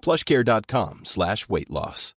[0.00, 2.14] plushcare.com slash weight loss.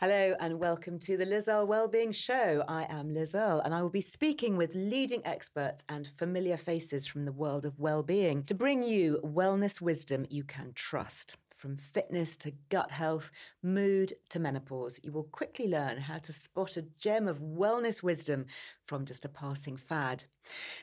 [0.00, 2.64] Hello and welcome to the Liz Earle Wellbeing Show.
[2.68, 7.06] I am Liz Earle and I will be speaking with leading experts and familiar faces
[7.06, 11.36] from the world of well-being to bring you wellness wisdom you can trust.
[11.56, 13.30] From fitness to gut health,
[13.62, 18.44] mood to menopause, you will quickly learn how to spot a gem of wellness wisdom
[18.86, 20.24] from just a passing fad.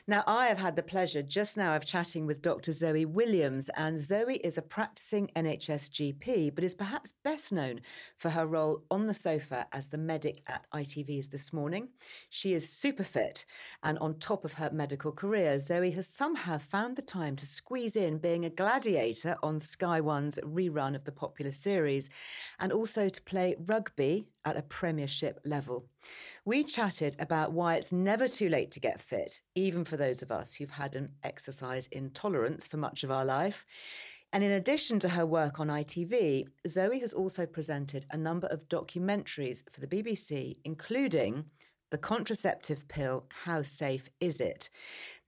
[0.06, 2.72] Now, I have had the pleasure just now of chatting with Dr.
[2.72, 7.80] Zoe Williams, and Zoe is a practicing NHS GP, but is perhaps best known
[8.16, 11.88] for her role on the sofa as the medic at ITV's this morning.
[12.28, 13.44] She is super fit,
[13.82, 17.94] and on top of her medical career, Zoe has somehow found the time to squeeze
[17.94, 22.10] in being a gladiator on Sky One's rerun of the popular series,
[22.58, 25.86] and also to play rugby at a premiership level.
[26.44, 30.32] We chatted about why it's never too late to get fit, even for those of
[30.32, 33.66] us who've had an exercise intolerance for much of our life.
[34.32, 38.68] And in addition to her work on ITV, Zoe has also presented a number of
[38.68, 41.44] documentaries for the BBC, including
[41.90, 44.70] The Contraceptive Pill How Safe Is It?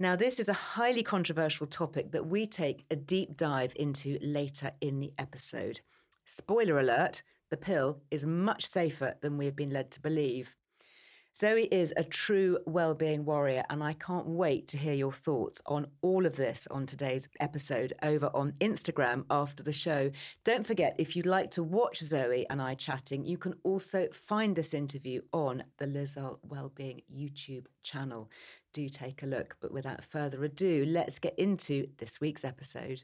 [0.00, 4.72] Now, this is a highly controversial topic that we take a deep dive into later
[4.80, 5.80] in the episode.
[6.24, 10.56] Spoiler alert the pill is much safer than we have been led to believe.
[11.36, 15.88] Zoe is a true well-being warrior and I can't wait to hear your thoughts on
[16.00, 20.12] all of this on today's episode over on Instagram after the show.
[20.44, 24.54] Don't forget if you'd like to watch Zoe and I chatting, you can also find
[24.54, 28.30] this interview on the Liz Earle Wellbeing YouTube channel.
[28.72, 33.02] Do take a look, but without further ado, let's get into this week's episode.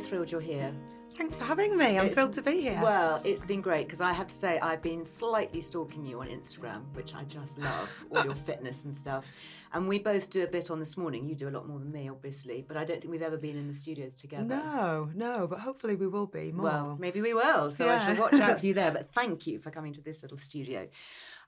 [0.00, 0.72] Thrilled you're here.
[1.16, 1.98] Thanks for having me.
[1.98, 2.80] I'm It's- thrilled to be here.
[2.82, 6.28] Well, it's been great because I have to say I've been slightly stalking you on
[6.28, 9.26] Instagram, which I just love, all your fitness and stuff.
[9.72, 11.28] And we both do a bit on this morning.
[11.28, 13.56] You do a lot more than me, obviously, but I don't think we've ever been
[13.56, 14.44] in the studios together.
[14.44, 16.64] no, no, but hopefully we will be more.
[16.64, 17.70] Well, maybe we will.
[17.72, 18.06] So I Yeah.
[18.06, 18.90] shall watch out for you there.
[18.90, 20.88] But thank you for coming to this little studio.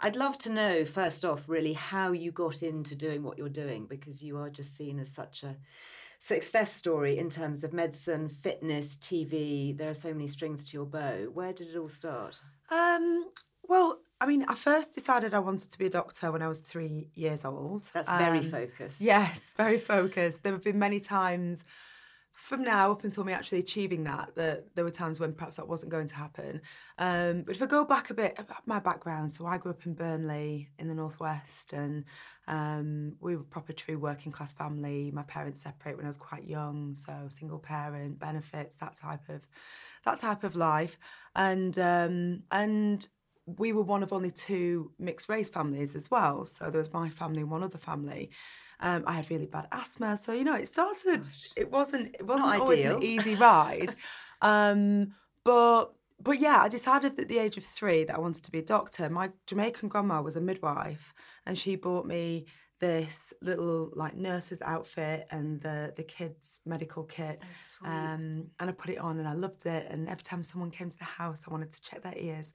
[0.00, 3.86] I'd love to know, first off, really how you got into doing what you're doing
[3.86, 5.56] because you are just seen as such a
[6.24, 9.76] success story in terms of medicine, fitness, TV.
[9.76, 11.26] There are so many strings to your bow.
[11.34, 12.40] Where did it all start?
[12.70, 13.28] um,
[13.64, 16.60] well, I mean, I first decided I wanted to be a doctor when I was
[16.60, 17.90] three years old.
[17.92, 19.00] That's very Um, focused.
[19.00, 20.44] Yes, very focused.
[20.44, 21.64] There have been many times
[22.34, 25.68] from now up until me actually achieving that, that there were times when perhaps that
[25.68, 26.60] wasn't going to happen.
[26.98, 29.84] Um, but if I go back a bit about my background, so I grew up
[29.86, 32.04] in Burnley in the northwest, and
[32.48, 35.10] um, we were proper true working class family.
[35.12, 39.42] My parents separate when I was quite young, so single parent benefits that type of
[40.04, 40.98] that type of life,
[41.36, 43.06] and um, and
[43.46, 46.44] we were one of only two mixed race families as well.
[46.44, 48.30] So there was my family and one other family.
[48.82, 51.24] Um, I had really bad asthma, so you know it started.
[51.56, 52.14] It wasn't.
[52.18, 52.96] It wasn't Not always ideal.
[52.96, 53.94] an easy ride,
[54.42, 55.12] um,
[55.44, 58.58] but but yeah, I decided at the age of three that I wanted to be
[58.58, 59.08] a doctor.
[59.08, 61.14] My Jamaican grandma was a midwife,
[61.46, 62.46] and she bought me
[62.80, 67.38] this little like nurse's outfit and the the kids medical kit
[67.84, 70.90] um and I put it on and I loved it and every time someone came
[70.90, 72.52] to the house I wanted to check their ears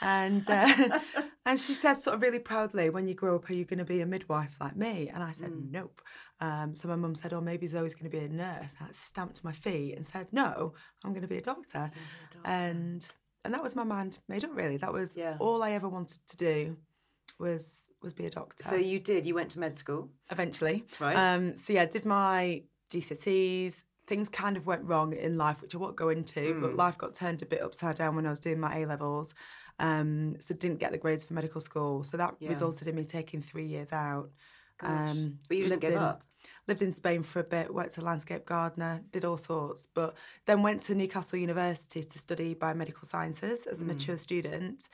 [0.00, 0.98] and uh,
[1.46, 3.84] and she said sort of really proudly when you grow up are you going to
[3.84, 6.02] be a midwife like me and I said nope
[6.40, 8.92] um so my mum said oh maybe Zoe's going to be a nurse and I
[8.92, 11.90] stamped my feet and said no I'm going to be a doctor
[12.44, 13.06] and
[13.44, 15.36] and that was my mind made up really that was Yeah.
[15.40, 16.76] all I ever wanted to do
[17.38, 19.26] was was be a doctor So you did.
[19.26, 20.10] You went to med school.
[20.30, 20.84] eventually.
[21.00, 21.16] Right.
[21.16, 23.82] Um, so yeah, did my GCSEs.
[24.06, 27.14] Things kind of went wrong in life, which I won't go into, but life got
[27.14, 29.34] turned a bit upside down when I was doing my A levels.
[29.78, 32.02] Um, so didn't get the grades for medical school.
[32.02, 32.48] So that Yeah.
[32.50, 34.30] resulted in me taking three years out.
[34.80, 36.22] Um, But you didn't lived give in, up.
[36.68, 40.14] Lived in Spain for a bit, worked as a landscape gardener, did all sorts, but
[40.44, 44.88] then went to Newcastle University to study biomedical sciences as a mature student.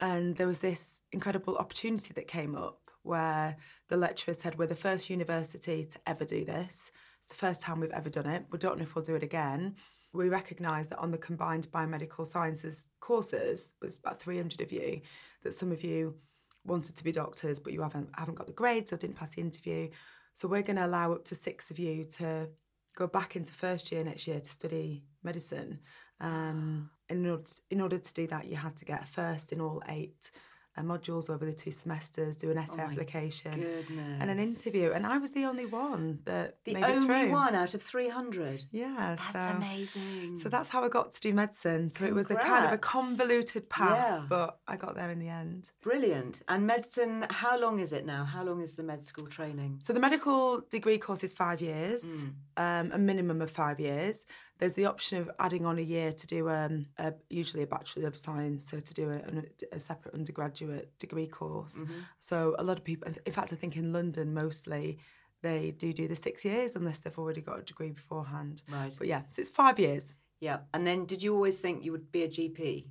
[0.00, 3.56] And there was this incredible opportunity that came up where
[3.88, 6.90] the lecturer said, We're the first university to ever do this.
[7.18, 8.46] It's the first time we've ever done it.
[8.50, 9.76] We don't know if we'll do it again.
[10.12, 15.00] We recognise that on the combined biomedical sciences courses, was about 300 of you,
[15.42, 16.16] that some of you
[16.64, 19.40] wanted to be doctors, but you haven't haven't got the grades or didn't pass the
[19.40, 19.88] interview.
[20.34, 22.48] So we're going to allow up to six of you to
[22.96, 25.80] go back into first year next year to study medicine.
[26.20, 29.52] Um, in order to, in order to do that, you had to get a first
[29.52, 30.30] in all eight
[30.76, 33.84] uh, modules over the two semesters, do an essay Oh application,
[34.20, 34.92] and an interview.
[34.92, 38.66] And I was the only one that The only one out of 300.
[38.70, 40.38] Yeah, That's so, amazing.
[40.38, 41.88] So that's how I got to do medicine.
[41.88, 44.26] So it was a kind of a convoluted path, Yeah.
[44.28, 45.70] but I got there in the end.
[45.82, 46.42] brilliant.
[46.48, 48.24] And medicine, how long is it now?
[48.24, 49.78] How long is the med school training?
[49.82, 52.32] So the medical degree course is five years, Mm.
[52.56, 54.24] um, a minimum of five years.
[54.60, 58.06] There's the option of adding on a year to do um, a, usually a Bachelor
[58.06, 61.82] of Science, so to do a, a separate undergraduate degree course.
[61.82, 62.00] Mm-hmm.
[62.18, 64.98] So a lot of people, in fact, I think in London mostly,
[65.42, 68.62] they do do the six years unless they've already got a degree beforehand.
[68.70, 68.94] Right.
[68.96, 70.12] But yeah, so it's five years.
[70.40, 70.58] Yeah.
[70.74, 72.86] And then did you always think you would be a GP?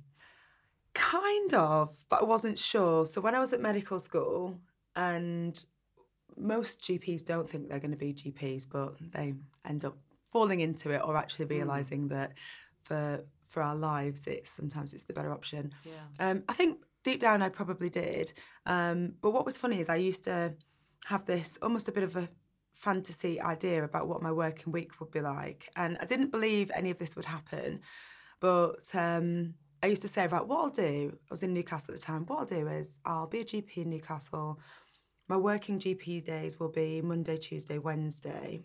[0.92, 3.06] Kind of, but I wasn't sure.
[3.06, 4.58] So when I was at medical school,
[4.96, 5.62] and
[6.36, 9.34] most GPs don't think they're going to be GPs, but they
[9.64, 9.96] end up
[10.30, 12.32] falling into it or actually realizing that
[12.82, 15.72] for for our lives, it's sometimes it's the better option.
[15.84, 16.30] Yeah.
[16.30, 18.32] Um, I think deep down I probably did.
[18.66, 20.54] Um, but what was funny is I used to
[21.06, 22.28] have this almost a bit of a
[22.74, 26.90] fantasy idea about what my working week would be like, and I didn't believe any
[26.90, 27.80] of this would happen.
[28.38, 32.00] But um, I used to say, right, what I'll do, I was in Newcastle at
[32.00, 34.58] the time, what I'll do is I'll be a GP in Newcastle.
[35.28, 38.62] My working GP days will be Monday, Tuesday, Wednesday.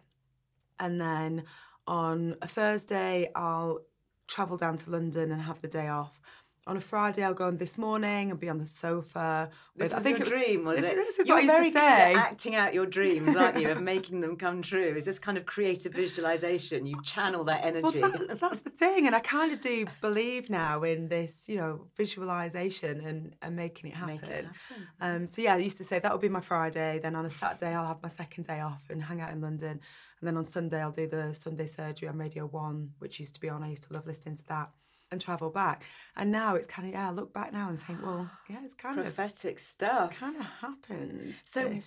[0.79, 1.43] And then
[1.87, 3.81] on a Thursday, I'll
[4.27, 6.19] travel down to London and have the day off.
[6.67, 9.51] On a Friday, I'll go on this morning and be on the sofa.
[9.75, 10.95] This with- was your it dream, was this, it?
[10.95, 12.13] This is You're what I used very to good say.
[12.15, 14.95] at acting out your dreams, aren't you, of making them come true.
[14.97, 16.87] Is this kind of creative visualization?
[16.87, 18.01] You channel that Well, energy.
[18.01, 21.85] that, that's the thing, and I kind of do believe now in this, you know,
[21.97, 24.15] visualization and, and making it happen.
[24.15, 24.87] Make it happen.
[24.99, 26.97] Um, so yeah, I used to say that will be my Friday.
[26.97, 29.81] Then on a Saturday, I'll have my second day off and hang out in London.
[30.19, 33.41] And then on Sunday, I'll do the Sunday surgery on Radio One, which used to
[33.41, 33.63] be on.
[33.63, 34.71] I used to love listening to that
[35.11, 35.83] and travel back.
[36.15, 38.73] And now it's kind of yeah, I look back now and think, well, yeah, it's
[38.73, 40.17] kind of Prophetic stuff.
[40.17, 41.35] kind of happened.
[41.45, 41.79] So,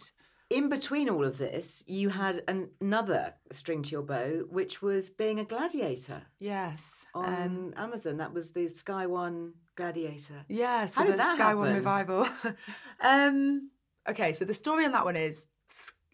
[0.50, 5.10] in between all of this, you had an- another string to your bow, which was
[5.10, 8.16] being a gladiator yes, on um, Amazon.
[8.16, 10.44] That was the Sky One Gladiator.
[10.48, 11.76] Yeah, so How did the that Sky One happen?
[11.76, 12.28] revival.
[13.02, 13.70] um,
[14.08, 15.46] okay, so the story on that one is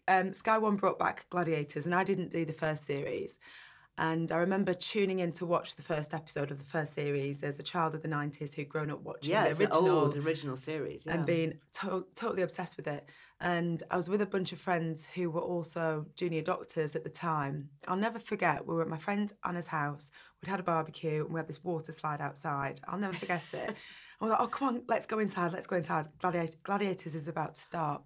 [0.07, 3.39] um, Sky One brought back Gladiators, and I didn't do the first series.
[3.97, 7.59] And I remember tuning in to watch the first episode of the first series as
[7.59, 11.05] a child of the 90s who'd grown up watching Yeah, the original old original series.
[11.05, 11.13] Yeah.
[11.13, 13.07] and being to- totally obsessed with it.
[13.39, 17.09] And I was with a bunch of friends who were also junior doctors at the
[17.09, 17.69] time.
[17.87, 20.11] I'll never forget, we were at my friend Anna's house.
[20.41, 22.81] We'd had a barbecue and we had this water slide outside.
[22.89, 23.75] I'll never forget it.
[24.19, 26.07] I was like, oh, come on, let's go inside, let's go inside.
[26.19, 28.01] Gladiators, Gladiators is about to start.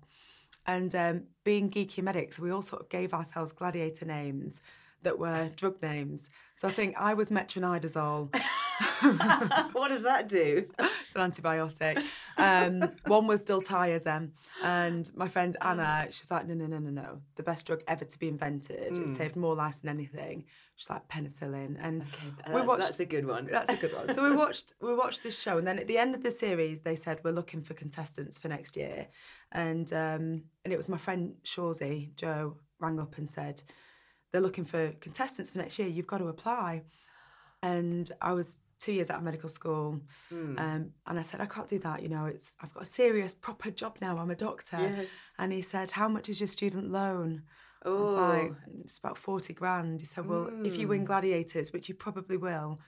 [0.69, 4.61] And um, being geeky medics, we all sort of gave ourselves gladiator names
[5.01, 6.29] that were drug names.
[6.57, 8.39] So I think I was metronidazole.
[9.73, 10.65] what does that do?
[10.79, 12.03] it's an antibiotic.
[12.37, 14.31] Um, one was diltiazem,
[14.63, 17.21] and my friend Anna, she's like, no, no, no, no, no.
[17.35, 18.97] The best drug ever to be invented.
[18.97, 20.45] It saved more lives than anything.
[20.75, 22.81] She's like penicillin, and Okay, we that's, watched.
[22.83, 23.47] that's a good one.
[23.51, 24.13] That's a good one.
[24.13, 26.79] So we watched we watched this show, and then at the end of the series,
[26.81, 29.07] they said we're looking for contestants for next year,
[29.51, 33.61] and um, and it was my friend Shawsey Joe rang up and said
[34.31, 35.87] they're looking for contestants for next year.
[35.87, 36.83] You've got to apply,
[37.61, 40.57] and I was two years out of medical school, Hmm.
[40.57, 42.01] um, and I said I can't do that.
[42.01, 44.17] You know, it's I've got a serious proper job now.
[44.17, 45.07] I'm a doctor, Yes.
[45.37, 47.43] and he said, how much is your student loan?
[47.85, 48.21] I was Oh.
[48.21, 49.99] like, it's about 40 grand.
[50.01, 50.91] He said, well, if you Hmm.
[50.91, 52.79] win Gladiators, which you probably will,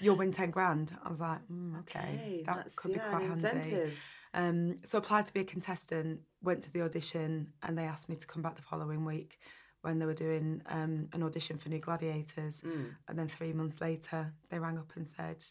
[0.00, 0.96] you'll win 10 grand.
[1.04, 3.44] I was like, mm, okay, Okay, that could be quite an handy.
[3.44, 3.98] incentive.
[4.34, 8.16] Um, so applied to be a contestant, went to the audition, and they asked me
[8.16, 9.38] to come back the following week
[9.82, 12.60] when they were doing um, an audition for New Gladiators.
[12.62, 12.94] Mm.
[13.08, 15.44] And then three months later, they rang up and said,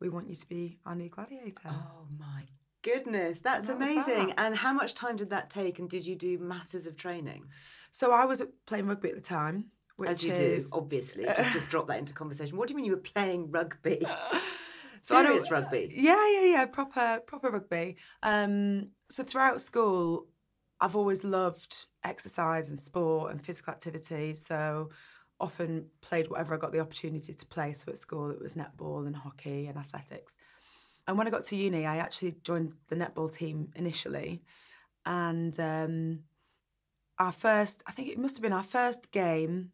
[0.00, 1.68] we want you to be our new gladiator.
[1.68, 2.44] Oh my
[2.82, 4.28] goodness, that's That amazing.
[4.28, 4.40] that.
[4.40, 5.78] And how much time did that take?
[5.78, 7.44] And did you do masses of training?
[7.92, 11.24] So I was playing rugby at the time, which As you is, do, obviously.
[11.36, 12.56] just, just drop that into conversation.
[12.56, 14.02] What do you mean you were playing rugby?
[15.04, 15.92] So Serious rugby?
[15.96, 16.64] Yeah, yeah, yeah.
[16.66, 17.96] Proper, proper rugby.
[18.22, 20.28] Um, so throughout school,
[20.80, 24.34] I've always loved exercise and sport and physical activity.
[24.34, 24.90] So
[25.40, 27.72] often played whatever I got the opportunity to play.
[27.72, 30.34] So at school, it was netball and hockey and athletics.
[31.06, 34.42] And when I got to uni, I actually joined the netball team initially.
[35.04, 36.20] And um,
[37.18, 39.72] our first, I think it must have been our first game,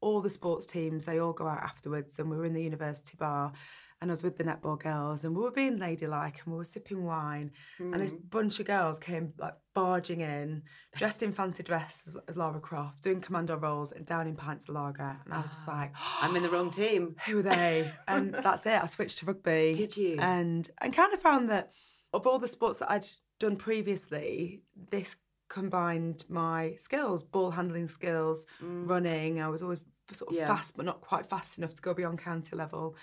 [0.00, 2.18] all the sports teams, they all go out afterwards.
[2.18, 3.52] And we were in the university bar
[4.00, 6.64] and I was with the netball girls and we were being ladylike and we were
[6.64, 7.50] sipping wine.
[7.78, 10.62] And this bunch of girls came like barging in,
[10.94, 14.68] dressed in fancy dress as, as Lara Croft, doing commando rolls and down in pints
[14.68, 15.16] of lager.
[15.24, 17.16] And I was just like, I'm in the wrong team.
[17.26, 17.92] who are they?
[18.06, 18.80] And that's it.
[18.82, 19.72] I switched to rugby.
[19.76, 20.16] Did you?
[20.20, 21.72] And and kind of found that
[22.12, 23.06] of all the sports that I'd
[23.40, 25.16] done previously, this
[25.48, 29.40] combined my skills, ball handling skills, running.
[29.40, 29.80] I was always
[30.12, 30.40] sort of Mm.
[30.40, 30.46] Yeah.
[30.46, 32.96] fast, but not quite fast enough to go beyond county level.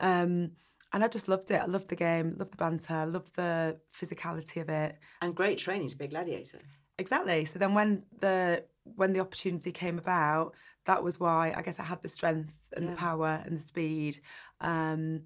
[0.00, 0.52] Um,
[0.94, 1.60] and I just loved it.
[1.60, 4.98] I loved the game, loved the banter, loved the physicality of it.
[5.22, 6.58] And great training to be a gladiator.
[6.98, 7.44] Exactly.
[7.46, 8.64] So then when the
[8.96, 10.54] when the opportunity came about,
[10.86, 12.90] that was why I guess I had the strength and Yeah.
[12.90, 14.20] the power and the speed.
[14.60, 15.22] Um,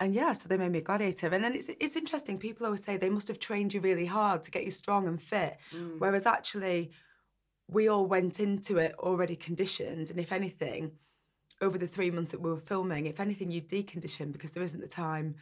[0.00, 1.28] and yeah, so they made me a gladiator.
[1.28, 2.38] And then it's it's interesting.
[2.38, 5.20] People always say they must have trained you really hard to get you strong and
[5.22, 5.98] fit, Mm.
[5.98, 6.90] whereas actually
[7.70, 10.10] we all went into it already conditioned.
[10.10, 10.92] And if anything,
[11.60, 14.80] over the three months that we were filming, if anything, you decondition because there isn't
[14.80, 15.34] the time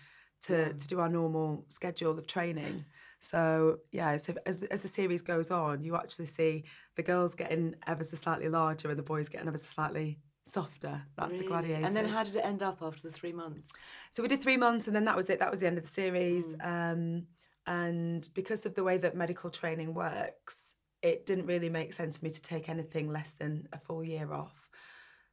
[0.42, 2.84] to, to do our normal schedule of training.
[3.20, 6.64] So yeah, so as the, as the series goes on, you actually see
[6.96, 11.02] the girls getting ever so slightly larger and the boys getting ever so slightly softer.
[11.16, 11.48] That's the Really?
[11.48, 11.86] gladiators.
[11.86, 13.72] And then how did it end up after the three months?
[14.12, 15.38] So we did three months, and then that was it.
[15.38, 16.54] That was the end of the series.
[16.54, 16.92] Mm.
[16.92, 17.26] Um,
[17.66, 22.24] and because of the way that medical training works, it didn't really make sense for
[22.24, 24.65] me to take anything less than a full year off.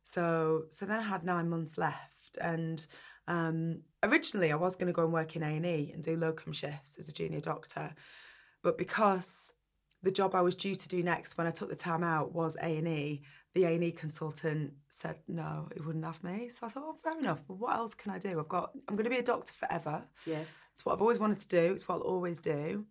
[0.04, 2.86] So, so then I had nine months left, and
[3.28, 6.18] um, originally I was going to go and work in A and E and do
[6.18, 7.94] locum shifts as a junior doctor,
[8.62, 9.52] but because
[10.04, 12.58] the job I was due to do next when I took the time out was
[12.62, 13.24] A and E.
[13.54, 16.50] The A and E consultant said no, he wouldn't have me.
[16.50, 17.42] So I thought, oh, fair enough.
[17.48, 18.40] But what else can I do?
[18.40, 20.04] I've got, I'm going to be a doctor forever.
[20.26, 20.68] Yes.
[20.72, 21.72] It's what I've always wanted to do.
[21.72, 22.86] It's what I'll always do.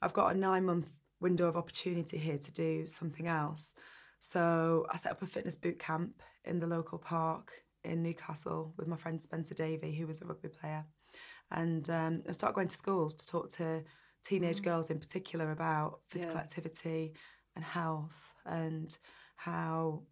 [0.00, 0.88] I've got a nine month
[1.20, 3.74] window of opportunity here to do something else.
[4.20, 8.88] So I set up a fitness boot camp in the local park in Newcastle with
[8.88, 10.84] my friend Spencer Davey, who was a rugby player,
[11.50, 13.84] and um, I started going to schools to talk to
[14.24, 16.40] teenage girls in particular about physical Yeah.
[16.40, 17.12] activity
[17.56, 18.96] and health and
[19.36, 20.02] how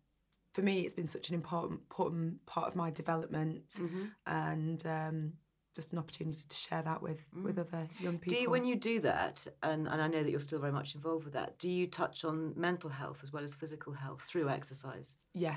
[0.52, 4.04] for me it's been such an important important part of my development Mm-hmm.
[4.26, 5.32] and um,
[5.74, 8.36] just an opportunity to share that with with other young people.
[8.36, 10.94] Do you, when you do that, and, and I know that you're still very much
[10.94, 14.50] involved with that, do you touch on mental health as well as physical health through
[14.50, 15.16] exercise?
[15.32, 15.56] Yeah,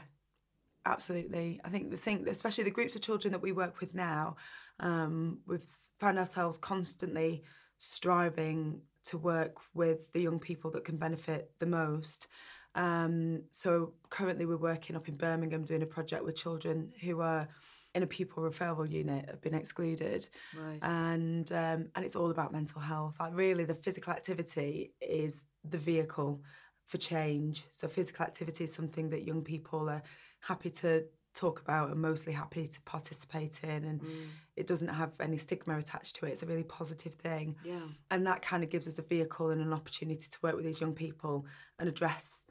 [0.85, 1.59] absolutely.
[1.63, 4.35] I think the thing, especially the groups of children that we work with now,
[4.79, 5.65] um, we've
[5.99, 7.43] found ourselves constantly
[7.77, 12.27] striving to work with the young people that can benefit the most.
[12.73, 17.47] Um, so currently we're working up in Birmingham doing a project with children who are
[17.93, 20.79] in a pupil referral unit have been excluded Right.
[20.81, 23.15] and um, and it's all about mental health.
[23.19, 26.41] Like really, the physical activity is the vehicle
[26.85, 27.63] for change.
[27.69, 30.03] So physical activity is something that young people are
[30.47, 34.27] happy to talk about and mostly happy to participate in, and mm.
[34.55, 36.29] it doesn't have any stigma attached to it.
[36.31, 37.87] It's a really positive thing, Yeah.
[38.11, 40.79] and that kind of gives us a vehicle and an opportunity to work with these
[40.79, 41.45] young people
[41.79, 42.43] and address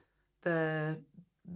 [0.43, 1.01] the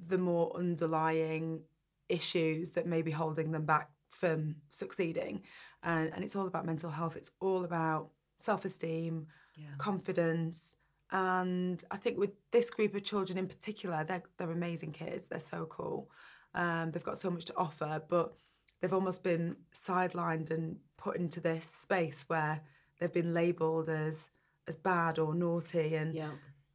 [0.09, 1.63] the more underlying
[2.09, 5.43] issues that may be holding them back from succeeding.
[5.83, 7.17] And, and it's all about mental health.
[7.17, 9.27] It's all about self esteem,
[9.57, 9.77] Yeah.
[9.79, 10.75] confidence.
[11.11, 15.27] And I think with this group of children in particular, they're, they're amazing kids.
[15.29, 16.11] They're so cool.
[16.55, 18.35] Um, they've got so much to offer, but
[18.81, 22.61] they've almost been sidelined and put into this space where
[22.99, 24.29] they've been labelled as
[24.67, 25.95] as bad or naughty.
[25.95, 26.33] And Yeah.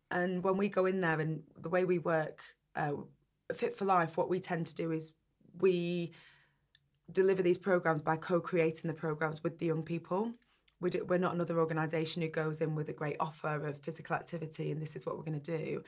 [0.09, 2.41] and when we go in there and the way we work,
[2.75, 2.93] uh,
[3.53, 5.13] Fit for Life, what we tend to do is
[5.59, 6.11] we
[7.11, 10.31] deliver these programs by co-creating the programs with the young people.
[10.83, 14.15] We do, we're not another organisation who goes in with a great offer of physical
[14.15, 15.81] activity and this is what we're going to do.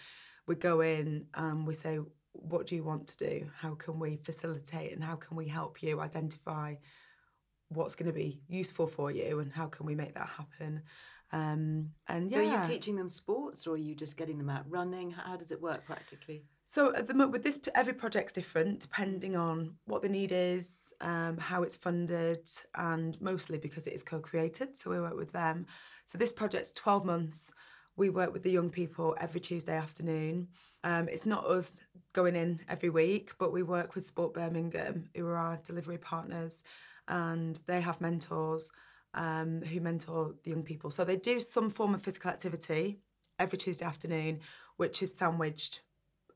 [0.48, 2.00] We go in and we say,
[2.32, 3.48] what do you want to do?
[3.58, 6.76] How can we facilitate and how can we help you identify
[7.70, 10.82] what's going to be useful for you and how can we make that happen?
[11.32, 12.38] Um, and yeah.
[12.38, 15.12] So are you teaching them sports or are you just getting them out running?
[15.12, 16.46] How, how does it work practically?
[16.68, 21.38] So at the with this, every project's different depending on what the need is, um,
[21.38, 24.76] how it's funded, and mostly because it is co-created.
[24.76, 25.68] So we work with them.
[26.06, 27.54] So this project's twelve months.
[27.98, 30.50] we work with the young people every Tuesday afternoon.
[30.84, 31.74] Um, it's not us
[32.14, 36.64] going in every week, but we work with Sport Birmingham, who are our delivery partners,
[37.08, 38.70] and they have mentors
[39.14, 40.92] um, who mentor the young people.
[40.92, 43.00] So they do some form of physical activity
[43.40, 44.42] every Tuesday afternoon,
[44.78, 45.82] which is sandwiched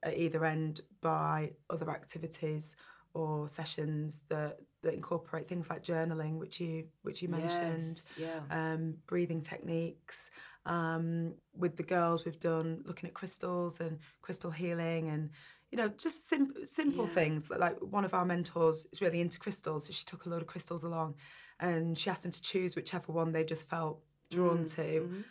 [0.03, 2.75] at either end by other activities
[3.13, 8.39] or sessions that that incorporate things like journaling, which you which you mentioned, Yes, yeah.
[8.73, 10.29] um, breathing techniques.
[10.65, 15.31] Um, with the girls, we've done looking at crystals and crystal healing, and
[15.71, 17.11] you know just sim- simple Yeah.
[17.13, 17.49] things.
[17.49, 20.47] Like one of our mentors is really into crystals, so she took a load of
[20.47, 21.15] crystals along,
[21.59, 24.01] and she asked them to choose whichever one they just felt
[24.31, 25.21] drawn Mm, to mm-hmm.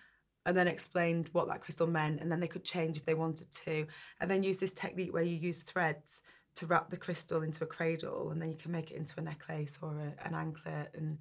[0.46, 3.50] And then explained what that crystal meant and then they could change if they wanted
[3.52, 3.86] to
[4.20, 6.22] and then use this technique where you use threads
[6.54, 9.22] to wrap the crystal into a cradle and then you can make it into a
[9.22, 11.18] necklace or a, an anklet and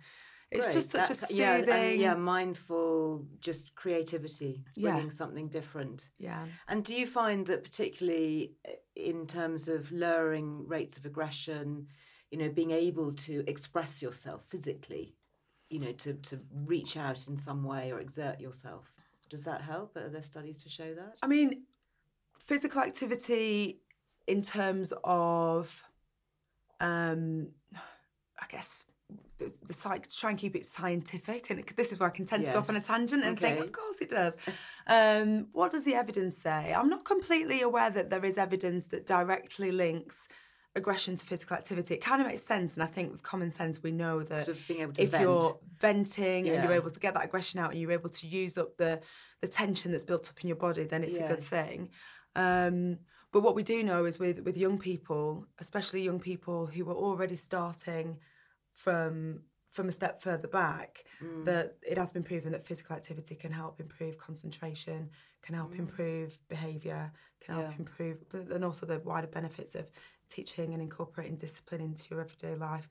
[0.49, 0.73] it's Great.
[0.75, 4.93] just such That a soothing yeah, and, yeah, mindful, just creativity, Yeah.
[4.93, 6.07] bringing something different.
[6.17, 11.87] yeah And do you find that particularly uh, in terms of lowering rates of aggression,
[12.31, 15.15] you know, being able to express yourself physically,
[15.69, 18.93] you know, to, to reach out in some way or exert yourself,
[19.29, 19.95] does that help?
[19.95, 21.17] Are there studies to show that?
[21.21, 21.63] I mean,
[22.39, 23.81] physical activity
[24.27, 25.83] in terms of,
[26.79, 28.83] um, I guess,
[29.37, 32.25] the, the psych, to try and keep it scientific, and this is where I can
[32.25, 34.35] tend to go off on a tangent and think, of course it does.
[34.87, 36.73] Um, what does the evidence say?
[36.73, 40.27] I'm not completely aware that there is evidence that directly links
[40.77, 41.93] aggression to physical activity.
[41.95, 44.57] It kind of makes sense, and I think with common sense, we know that Sort
[44.57, 45.23] of being able to if vent.
[45.23, 48.57] you're venting and you're able to get that aggression out and you're able to use
[48.57, 49.01] up the
[49.41, 51.89] the tension that's built up in your body, then it's a good thing.
[52.35, 52.97] Um,
[53.31, 56.95] but what we do know is with with young people, especially young people who are
[56.95, 58.17] already starting
[58.73, 59.41] from
[59.71, 61.45] from a step further back, Mm.
[61.45, 65.09] that it has been proven that physical activity can help improve concentration,
[65.43, 67.71] can help improve behaviour, can help Mm.
[67.71, 67.77] Yeah.
[67.79, 68.17] improve,
[68.55, 69.91] and also the wider benefits of
[70.29, 72.87] teaching and incorporating discipline into your everyday life.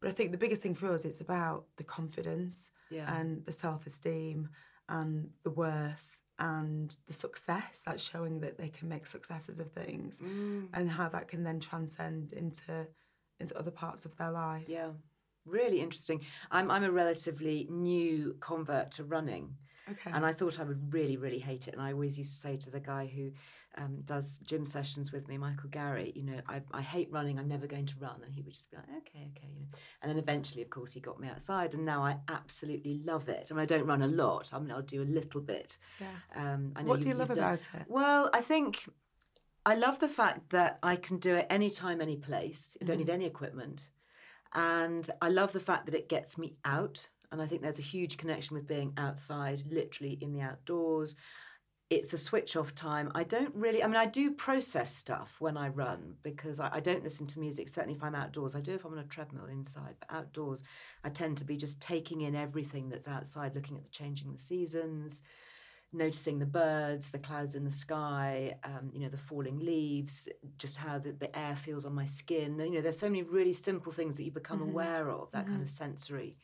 [0.00, 3.12] But I think the biggest thing for us it's about the confidence Yeah.
[3.18, 4.48] and the self esteem
[4.88, 10.18] and the worth and the success that's showing that they can make successes of things
[10.20, 10.70] Mm.
[10.72, 12.88] and how that can then transcend into
[13.40, 14.68] into other parts of their life.
[14.68, 14.92] Yeah,
[15.44, 16.20] really interesting.
[16.50, 19.56] I'm I'm a relatively new convert to running,
[19.90, 20.10] Okay.
[20.12, 21.74] and I thought I would really really hate it.
[21.74, 23.32] And I always used to say to the guy who
[23.76, 27.38] um, does gym sessions with me, Michael Gary, you know, I, I hate running.
[27.38, 29.66] I'm never going to run, and he would just be like, okay, okay, you know.
[30.02, 33.48] And then eventually, of course, he got me outside, and now I absolutely love it.
[33.50, 34.50] I mean, I don't run a lot.
[34.52, 35.78] I mean, I'll do a little bit.
[36.00, 36.06] yeah.
[36.36, 37.86] Um, I know What do you love done- about it?
[37.88, 38.88] Well, I think
[39.64, 42.76] I love the fact that I can do it anytime, any place.
[42.80, 43.88] I don't need any equipment.
[44.54, 47.08] And I love the fact that it gets me out.
[47.32, 51.16] And I think there's a huge connection with being outside, literally in the outdoors.
[51.88, 53.10] It's a switch off time.
[53.14, 56.80] I don't really, I mean, I do process stuff when I run because I, I
[56.80, 58.54] don't listen to music, certainly if I'm outdoors.
[58.54, 60.62] I do if I'm on a treadmill inside, but outdoors,
[61.04, 64.38] I tend to be just taking in everything that's outside, looking at the changing the
[64.38, 65.22] seasons,
[65.92, 70.76] noticing the birds, the clouds in the sky, um, you know, the falling leaves, just
[70.78, 72.58] how the, the air feels on my skin.
[72.58, 75.62] You know, there's so many really simple things that you become aware of, that kind
[75.62, 76.38] of sensory.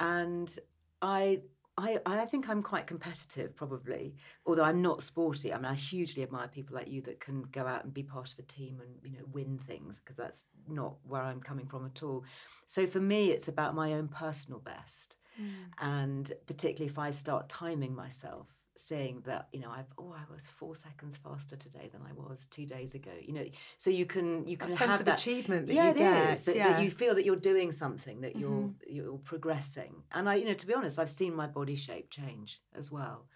[0.00, 0.58] And
[1.02, 1.40] I,
[1.76, 4.14] I, I think I'm quite competitive, probably,
[4.46, 5.52] although I'm not sporty.
[5.52, 8.32] I mean, I hugely admire people like you that can go out and be part
[8.32, 11.86] of a team and you know win things because that's not where I'm coming from
[11.86, 12.24] at all.
[12.66, 15.44] So for me, it's about my own personal best, hmm.
[15.78, 18.46] and particularly if I start timing myself,
[18.80, 22.46] saying that you know I've oh I was four seconds faster today than I was
[22.46, 23.10] two days ago.
[23.20, 23.44] You know,
[23.78, 25.96] so you can you A can sense have of that achievement that yeah, you it
[25.96, 26.72] get, is, that, yeah.
[26.72, 28.94] that you feel that you're doing something, that you're mm-hmm.
[28.94, 30.02] you're progressing.
[30.12, 33.26] And I, you know, to be honest, I've seen my body shape change as well.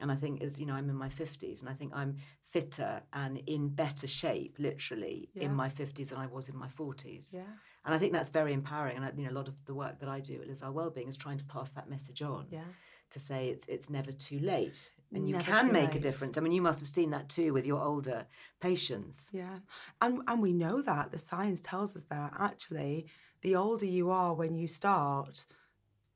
[0.00, 3.02] And I think as you know, I'm in my fifties, and I think I'm fitter
[3.12, 5.44] and in better shape, literally, Yeah.
[5.44, 7.34] in my fifties than I was in my forties.
[7.36, 7.42] Yeah.
[7.84, 8.96] And I think that's very empowering.
[8.96, 10.72] And I, you know, a lot of the work that I do at Liz Earle
[10.72, 12.64] Wellbeing is trying to pass that message on Yeah.
[13.10, 16.38] To say it's it's never too late, and you Never can make a difference.
[16.38, 18.26] I mean, you must have seen that too with your older
[18.60, 19.30] patients.
[19.32, 19.58] Yeah.
[20.00, 23.06] And and we know that the science tells us that actually
[23.42, 25.44] the older you are when you start,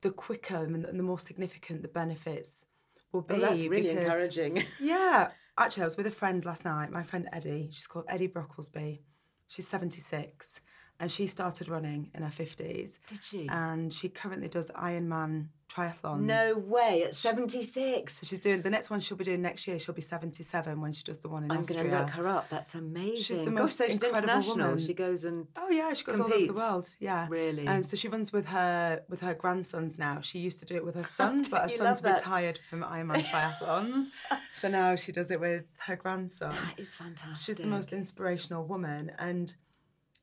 [0.03, 2.67] the quicker and the, and the more significant the benefits
[3.13, 3.35] will be.
[3.35, 4.65] Oh, that's really because- encouraging.
[4.81, 5.31] Yeah.
[5.57, 7.69] Actually, I was with a friend last night, my friend Eddie.
[7.71, 9.03] She's called Eddie Brocklesby.
[9.47, 10.61] She's 76.
[11.01, 12.99] And she started running in her 50s.
[13.07, 13.49] Did she?
[13.51, 16.21] And she currently does Ironman triathlons.
[16.21, 17.03] no way.
[17.05, 18.19] At 76.
[18.21, 19.79] So she's doing the next one she'll be doing next year.
[19.79, 21.79] She'll be 77 when she does the one in I'm Austria.
[21.85, 22.49] going to look her up.
[22.49, 23.17] That's amazing.
[23.17, 24.57] She's the Gosh, most so she's incredible international.
[24.69, 24.79] woman.
[24.79, 26.89] She goes and Oh yeah, she goes all over the world.
[27.01, 27.67] Yeah, Really?
[27.67, 30.21] Um, so she runs with her with her grandsons now.
[30.21, 34.07] She used to do it with her son, but her son's retired from Ironman triathlons,
[34.55, 36.53] so now she does it with her grandson.
[36.55, 37.39] that is fantastic.
[37.45, 39.55] She's the most inspirational woman, and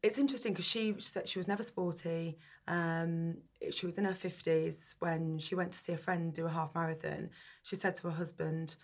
[0.04, 2.38] it's interesting because she said she was never sporty.
[2.68, 3.38] Um,
[3.72, 6.74] she was in her fifties when she went to see a friend do a half
[6.74, 7.30] marathon.
[7.64, 8.76] She said to her husband,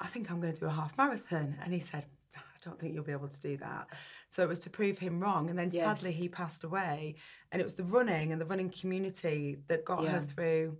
[0.00, 2.04] "I think I'm going to do a half marathon," and he said.
[2.36, 3.88] "I don't think you'll be able to do that.
[4.28, 5.50] So it was to prove him wrong.
[5.50, 7.16] And then sadly, he passed away.
[7.52, 10.78] And it was the running and the running community that got her through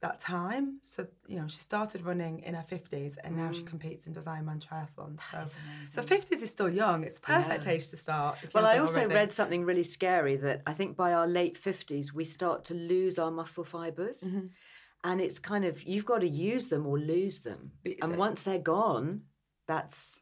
[0.00, 0.78] that time.
[0.82, 3.66] So, you know, she started running in her 50s and now she Mm.
[3.66, 5.20] competes and does Ironman triathlons.
[5.30, 5.44] So,
[5.88, 7.02] so 50s is still young.
[7.02, 7.72] It's perfect Yeah.
[7.72, 8.38] age to start.
[8.54, 9.14] Well, I also already.
[9.14, 13.18] read something really scary that I think by our late 50s, we start to lose
[13.18, 14.24] our muscle fibers.
[14.24, 14.46] Mm-hmm.
[15.04, 17.72] And it's kind of, you've got to use them or lose them.
[17.84, 19.22] It's- And once they're gone,
[19.66, 20.20] that's.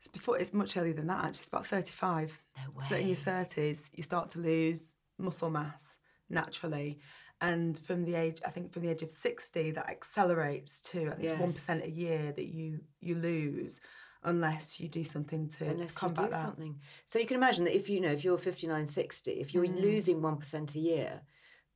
[0.00, 1.38] It's before it's much earlier than that actually.
[1.40, 2.42] It's about 35.
[2.56, 2.84] No way.
[2.88, 6.98] So in your 30s, you start to lose muscle mass naturally.
[7.42, 11.14] And from the age, I think from the age of 60, that accelerates to, I
[11.16, 11.32] think it's
[11.68, 13.80] 1% a year that you you lose
[14.24, 16.40] unless you do something to, Unless to you combat do that.
[16.40, 16.78] something.
[17.06, 19.80] So you can imagine that if you know, if you're 59, 60, if you're Mm.
[19.82, 21.22] losing 1% a year,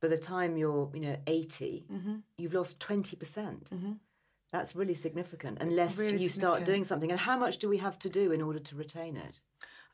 [0.01, 2.15] by the time you're, you know, 80, Mm-hmm.
[2.37, 3.19] you've lost 20%.
[3.19, 3.71] percent
[4.53, 7.11] That's really significant unless Really you start doing something.
[7.11, 9.41] And how much do we have to do in order to retain it?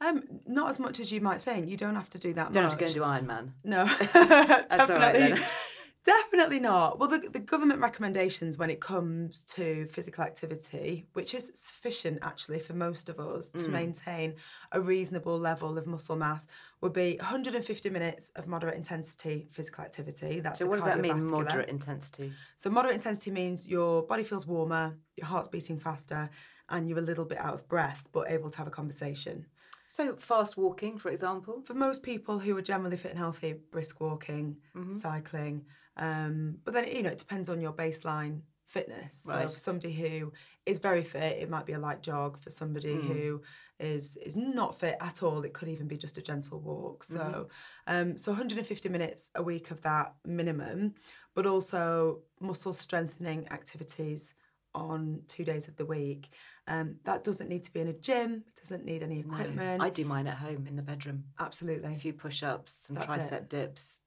[0.02, 1.70] Um, not as much as you might think.
[1.70, 2.72] You don't have to do that Don't much.
[2.74, 3.46] have to go and do Ironman.
[3.64, 3.82] No,
[4.80, 5.40] all right
[6.04, 7.00] definitely, not.
[7.00, 12.60] Well, the, the government recommendations when it comes to physical activity, which is sufficient actually
[12.60, 13.64] for most of us Mm.
[13.64, 14.36] to maintain
[14.72, 16.48] a reasonable level of muscle mass,
[16.82, 20.40] would be 150 minutes of moderate intensity physical activity.
[20.40, 22.34] That's So what does that mean, moderate intensity?
[22.56, 26.30] So moderate intensity means your body feels warmer, your heart's beating faster,
[26.70, 29.46] and you're a little bit out of breath, but able to have a conversation.
[29.88, 31.62] So fast walking, for example.
[31.64, 34.94] for most people who are generally fit and healthy, brisk walking, Mm-hmm.
[34.94, 35.66] cycling.
[35.98, 39.24] Um, but then, you know, it depends on your baseline fitness.
[39.26, 39.48] Right.
[39.48, 40.34] So for somebody who
[40.66, 42.38] is very fit, it might be a light jog.
[42.38, 43.08] For somebody Mm.
[43.08, 43.42] who
[43.80, 47.04] is is not fit at all, it could even be just a gentle walk.
[47.04, 47.94] So Mm-hmm.
[47.96, 50.96] um, so 150 minutes a week of that minimum,
[51.36, 54.34] but also muscle strengthening activities
[54.76, 56.32] on two days of the week.
[56.68, 58.44] Um, that doesn't need to be in a gym.
[58.48, 59.84] It doesn't need any No, equipment.
[59.84, 61.26] I do mine at home in the bedroom.
[61.40, 61.94] Absolutely.
[61.94, 63.50] A few push-ups, some That's tricep it.
[63.50, 64.02] dips,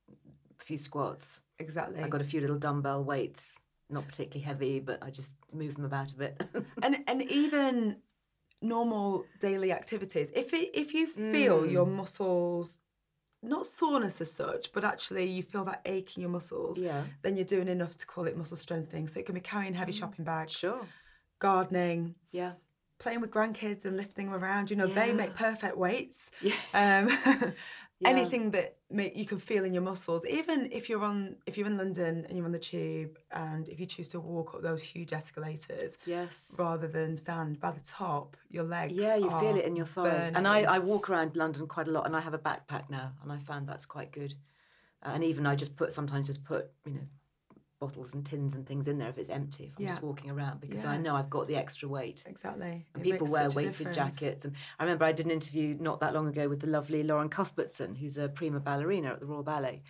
[0.58, 1.42] a few squats.
[1.58, 2.00] Exactly.
[2.02, 3.58] I've got a few little dumbbell weights,
[3.90, 6.42] not particularly heavy, but I just move them about a bit.
[6.82, 7.96] and and even
[8.62, 11.72] normal daily activities if it, if you feel Mm.
[11.72, 12.78] your muscles
[13.42, 17.04] not soreness as such but actually you feel that ache in your muscles Yeah.
[17.22, 19.92] then you're doing enough to call it muscle strengthening so it can be carrying heavy
[19.92, 20.58] shopping bags Mm.
[20.58, 20.86] sure.
[21.38, 22.52] gardening Yeah.
[22.98, 26.54] Playing with grandkids and lifting them around you know they make perfect weights Yes.
[26.74, 27.52] um,
[27.98, 28.10] Yeah.
[28.10, 31.66] anything that make, you can feel in your muscles even if you're on if you're
[31.66, 34.82] in london and you're on the tube and if you choose to walk up those
[34.82, 36.52] huge escalators Yes.
[36.58, 38.92] rather than stand by the top, your legs.
[38.92, 40.30] Yeah, you feel it in your thighs.
[40.34, 40.62] And I.
[40.62, 43.38] I walk around London quite a lot, and I have a backpack now, and I
[43.38, 44.34] found that's quite good.
[45.04, 47.06] Uh, and even I just put sometimes just put you know
[47.78, 50.60] bottles and tins and things in there if it's empty if I'm just walking around
[50.60, 52.24] because I know I've got the extra weight.
[52.26, 52.86] exactly.
[52.94, 53.96] And It people wear weighted difference.
[53.96, 54.44] jackets.
[54.44, 57.28] And I remember I did an interview not that long ago with the lovely Lauren
[57.28, 59.82] Cuthbertson, who's a prima ballerina at the Royal Ballet.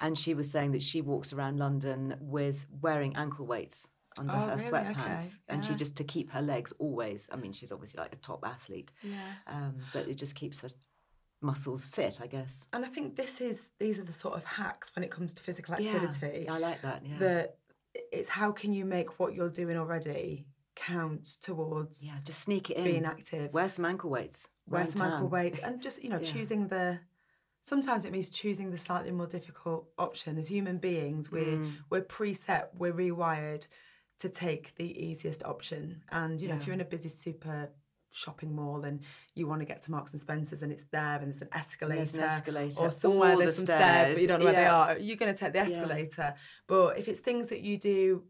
[0.00, 4.40] And she was saying that she walks around London with wearing ankle weights under Oh,
[4.40, 4.68] her really?
[4.70, 4.94] sweatpants.
[4.96, 8.16] Okay, And she just to keep her legs always, I mean, she's obviously like a
[8.16, 8.90] top athlete.
[9.02, 9.16] Yeah.
[9.48, 10.70] Um, but it just keeps her
[11.44, 12.66] muscles fit, I guess.
[12.72, 15.42] And I think this is these are the sort of hacks when it comes to
[15.42, 16.44] physical activity.
[16.46, 17.02] Yeah, I like that.
[17.04, 17.18] Yeah.
[17.18, 17.56] That
[18.12, 22.76] it's how can you make what you're doing already count towards yeah, just sneak it
[22.76, 22.84] in.
[22.84, 23.52] being active.
[23.52, 24.48] Wear some ankle weights.
[24.66, 26.32] wear some ankle weights and just you know Yeah.
[26.32, 26.98] choosing the
[27.60, 31.72] sometimes it means choosing the slightly more difficult option as human beings we're Mm.
[31.90, 33.66] we're preset we're rewired
[34.18, 37.70] to take the easiest option and you know if you're in a busy super
[38.14, 39.00] shopping mall and
[39.34, 41.96] you want to get to Marks and Spencer's and it's there and there's an escalator,
[41.96, 44.66] There's an escalator, or somewhere there's the some stairs but you don't know where they
[44.66, 45.64] are you're going to take the Yeah.
[45.64, 46.34] escalator
[46.68, 48.24] but if it's things that you do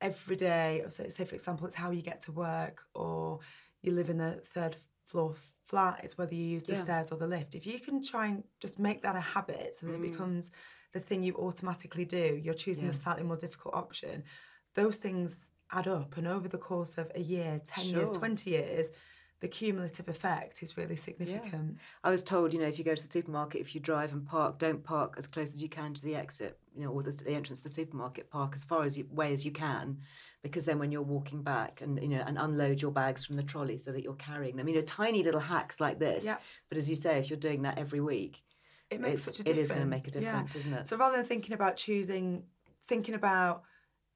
[0.00, 3.38] every day, or say, say for example, it's how you get to work, or
[3.82, 5.36] you live in a third floor
[5.68, 6.82] flat, it's whether you use the Yeah.
[6.82, 7.54] stairs or the lift.
[7.54, 10.04] If you can try and just make that a habit so that Mm.
[10.04, 10.50] it becomes
[10.92, 12.98] the thing you automatically do, you're choosing the Yeah.
[12.98, 14.24] slightly more difficult option,
[14.74, 16.16] those things add up.
[16.16, 18.90] And over the course of a year, 10 years, 20 years,
[19.40, 21.78] the cumulative effect is really significant.
[22.04, 24.24] I was told, you know, if you go to the supermarket, if you drive and
[24.24, 27.10] park, don't park as close as you can to the exit, you know, or the,
[27.10, 28.30] the entrance to the supermarket.
[28.30, 29.98] Park as far as you, away as you can,
[30.42, 33.42] because then when you're walking back and you know and unload your bags from the
[33.42, 34.68] trolley so that you're carrying them.
[34.68, 36.24] You know, tiny little hacks like this.
[36.24, 36.36] Yeah.
[36.68, 38.42] But as you say, if you're doing that every week,
[38.90, 39.66] It makes it's- such a It difference.
[39.66, 40.20] is going to make a Yeah.
[40.20, 40.86] difference, isn't it?
[40.86, 42.44] So rather than thinking about choosing,
[42.86, 43.64] thinking about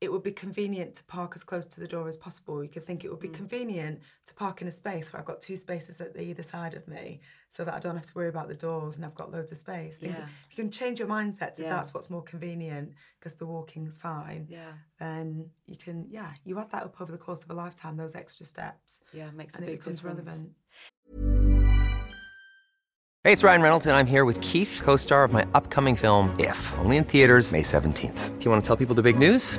[0.02, 2.62] it would be convenient to park as close to the door as possible.
[2.62, 3.22] You could think it would Mm.
[3.22, 6.42] be convenient to park in a space where I've got two spaces at the either
[6.42, 9.14] side of me so that I don't have to worry about the doors and I've
[9.14, 9.96] got loads of space.
[9.96, 10.26] Think, Yeah.
[10.50, 11.70] If you can change your mindset to Yeah.
[11.70, 16.70] that's what's more convenient because the walking's fine, yeah, then you can, yeah, you add
[16.72, 19.64] that up over the course of a lifetime, those extra steps, yeah, makes a and
[19.64, 20.28] it big becomes difference.
[20.28, 20.54] relevant.
[23.24, 26.36] Hey, it's Ryan Reynolds, and I'm here with Keith, co star of my upcoming film,
[26.38, 28.38] If, only in theaters, May 17th.
[28.38, 29.58] Do you want to tell people the big news?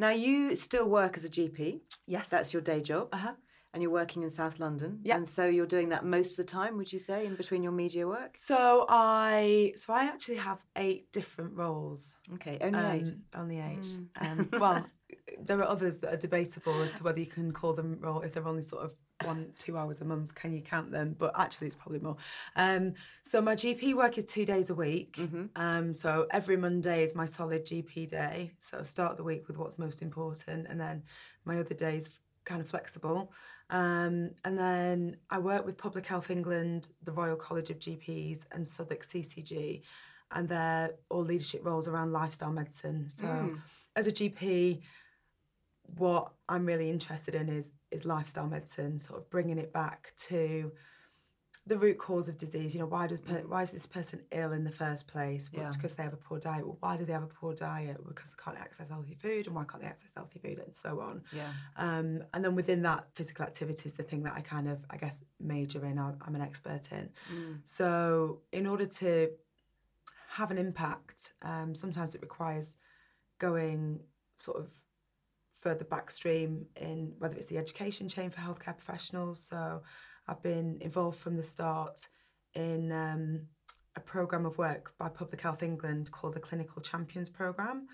[0.00, 1.80] Now you still work as a GP.
[2.06, 2.30] Yes.
[2.30, 3.08] That's your day job.
[3.12, 3.34] Uh-huh.
[3.74, 4.98] And you're working in South London.
[5.04, 5.16] Yeah.
[5.16, 7.70] And so you're doing that most of the time, would you say, in between your
[7.70, 8.34] media work?
[8.34, 12.16] So I so I actually have eight different roles.
[12.34, 13.08] Okay, only eight.
[13.08, 13.98] Um, Only eight.
[14.22, 14.30] Mm.
[14.30, 14.86] Um, well,
[15.38, 18.32] there are others that are debatable as to whether you can call them role if
[18.32, 20.34] they're only sort of one, two hours a month.
[20.34, 21.14] Can you count them?
[21.18, 22.16] But actually, it's probably more.
[22.56, 25.16] Um, so my GP work is two days a week.
[25.16, 25.46] Mm-hmm.
[25.56, 28.52] Um, so every Monday is my solid GP day.
[28.58, 31.02] So start the week with what's most important, and then
[31.44, 33.32] my other days kind of flexible.
[33.70, 38.66] Um, and then I work with Public Health England, the Royal College of GPs, and
[38.66, 39.82] Southwark CCG,
[40.32, 43.08] and they're all leadership roles around lifestyle medicine.
[43.08, 43.60] So, Mm.
[43.94, 44.82] as a GP,
[45.96, 50.72] what I'm really interested in is is lifestyle medicine, sort of bringing it back to
[51.66, 52.74] the root cause of disease.
[52.74, 55.50] You know, why does per, why is this person ill in the first place?
[55.52, 55.70] Well, Yeah.
[55.72, 56.66] because they have a poor diet.
[56.66, 57.98] Well, why do they have a poor diet?
[58.06, 61.00] Because they can't access healthy food, and why can't they access healthy food, and so
[61.00, 61.22] on.
[61.32, 61.52] Yeah.
[61.76, 64.96] Um, and then within that, physical activity is the thing that I kind of, I
[64.96, 65.98] guess, major in.
[65.98, 67.10] I'm, I'm an expert in.
[67.64, 69.30] So, in order to
[70.30, 72.76] have an impact, um, sometimes it requires
[73.38, 74.00] going
[74.38, 74.68] sort of
[75.60, 79.40] further backstream in whether it's the education chain for healthcare professionals.
[79.42, 79.82] So,
[80.28, 82.08] I've been involved from the start
[82.54, 83.40] in um,
[83.96, 87.88] a programme of work by Public Health England called the Clinical Champions Programme.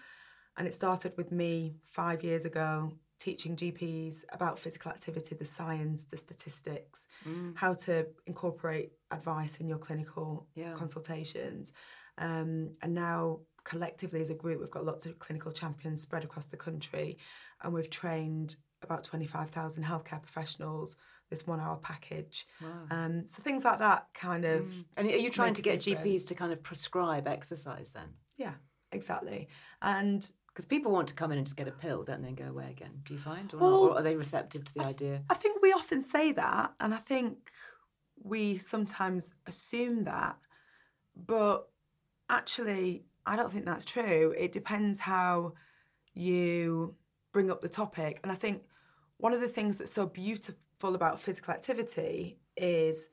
[0.59, 6.05] And it started with me five years ago teaching GPs about physical activity, the science,
[6.11, 7.07] the statistics,
[7.55, 10.73] how to incorporate advice in your clinical Yeah.
[10.75, 11.73] consultations.
[12.19, 16.47] Um, and now, collectively as a group, we've got lots of clinical champions spread across
[16.47, 17.19] the country,
[17.63, 20.97] and we've trained about 25,000 healthcare professionals
[21.31, 22.47] this one hour package.
[22.91, 24.73] Um, so things like that kind of.
[24.97, 26.23] And are you trying to get difference.
[26.23, 28.11] GPs to kind of prescribe exercise then?
[28.37, 28.55] Yeah,
[28.93, 29.49] exactly.
[29.83, 32.37] And Because people want to come in and just get a pill, don't they, and
[32.37, 33.01] go away again?
[33.03, 33.53] Do you find?
[33.53, 35.23] Or, Well, or are they receptive to the idea?
[35.29, 37.51] I think we often say that, and I think
[38.23, 40.39] we sometimes assume that,
[41.17, 41.69] but
[42.31, 44.35] actually, I don't think that's true.
[44.39, 45.55] It depends how
[46.15, 46.95] you
[47.33, 48.21] bring up the topic.
[48.23, 48.63] And I think
[49.19, 53.09] one of the things that's so beautiful about physical activity is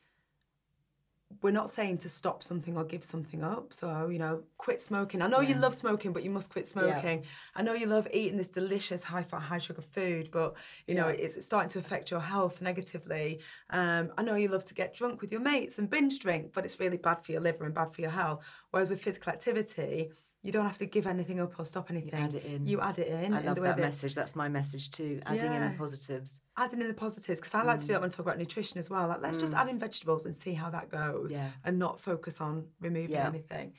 [1.41, 3.73] we're not saying to stop something or give something up.
[3.73, 5.21] So, you know, quit smoking.
[5.21, 7.23] I know you love smoking, but you must quit smoking.
[7.55, 10.55] I know you love eating this delicious high fat, high sugar food, but,
[10.87, 13.39] you know, it's starting to affect your health negatively.
[13.69, 16.65] Um, I know you love to get drunk with your mates and binge drink, but
[16.65, 18.45] it's really bad for your liver and bad for your health.
[18.71, 20.11] Whereas with physical activity,
[20.43, 22.11] you don't have to give anything up or stop anything.
[22.19, 22.67] You add it in.
[22.67, 23.33] You add it in.
[23.33, 24.13] I in love the way that message.
[24.13, 25.21] That's my message too.
[25.25, 26.41] Adding in the positives.
[26.57, 28.77] adding in the positives because I like to do that when I talk about nutrition
[28.77, 29.07] as well.
[29.07, 31.37] Like, let's just add in vegetables and see how that goes, Mm.
[31.37, 31.49] Yeah.
[31.63, 33.27] and not focus on removing Yeah.
[33.27, 33.73] anything.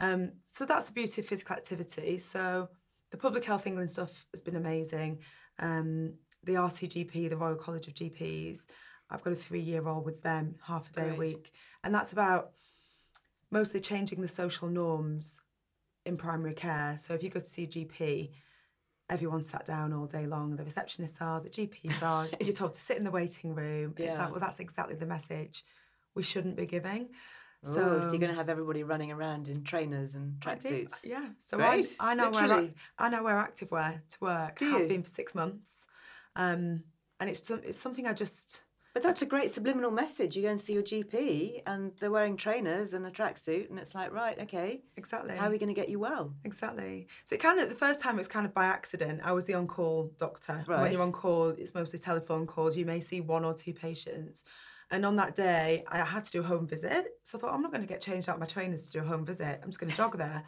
[0.00, 2.18] Um, so that's the beauty of physical activity.
[2.18, 2.68] So
[3.10, 5.20] the Public Health England stuff has been amazing.
[5.60, 8.60] Um, the RCGP, the Royal College of GPs,
[9.10, 11.14] I've got a three-year-old with them, half a day Great.
[11.14, 11.52] a week,
[11.82, 12.50] and that's about
[13.50, 15.40] mostly changing the social norms
[16.04, 16.96] in primary care.
[16.98, 18.30] So if you go to see a GP,
[19.10, 20.56] everyone's sat down all day long.
[20.56, 22.28] The receptionists are, the GPs are.
[22.40, 23.94] You're told to sit in the waiting room.
[23.96, 25.64] It's like, well, that's exactly the message
[26.14, 27.08] we shouldn't be giving.
[27.64, 31.04] So, so you're going to have everybody running around in trainers and tracksuits.
[31.04, 31.26] Yeah.
[31.40, 32.66] So I, I now wear literally.
[32.66, 34.58] ac- I now wear activewear to work.
[34.60, 34.86] Do Have you?
[34.86, 35.86] been for six months,
[36.36, 36.84] um,
[37.18, 38.62] and it's it's something I just
[38.98, 40.34] But that's a great subliminal message.
[40.34, 43.94] You go and see your GP and they're wearing trainers and a tracksuit, and it's
[43.94, 46.34] like, right, okay, exactly how are we going to get you well?
[46.42, 47.06] Exactly.
[47.22, 49.20] So it kind of the first time it was kind of by accident.
[49.22, 50.64] I was the on-call doctor.
[50.66, 52.76] And When you're on call, it's mostly telephone calls.
[52.76, 54.42] You may see one or two patients.
[54.90, 57.06] And on that day, I had to do a home visit.
[57.22, 59.04] So I thought, I'm not going to get changed out of my trainers to do
[59.04, 59.60] a home visit.
[59.62, 60.42] I'm just going to jog there.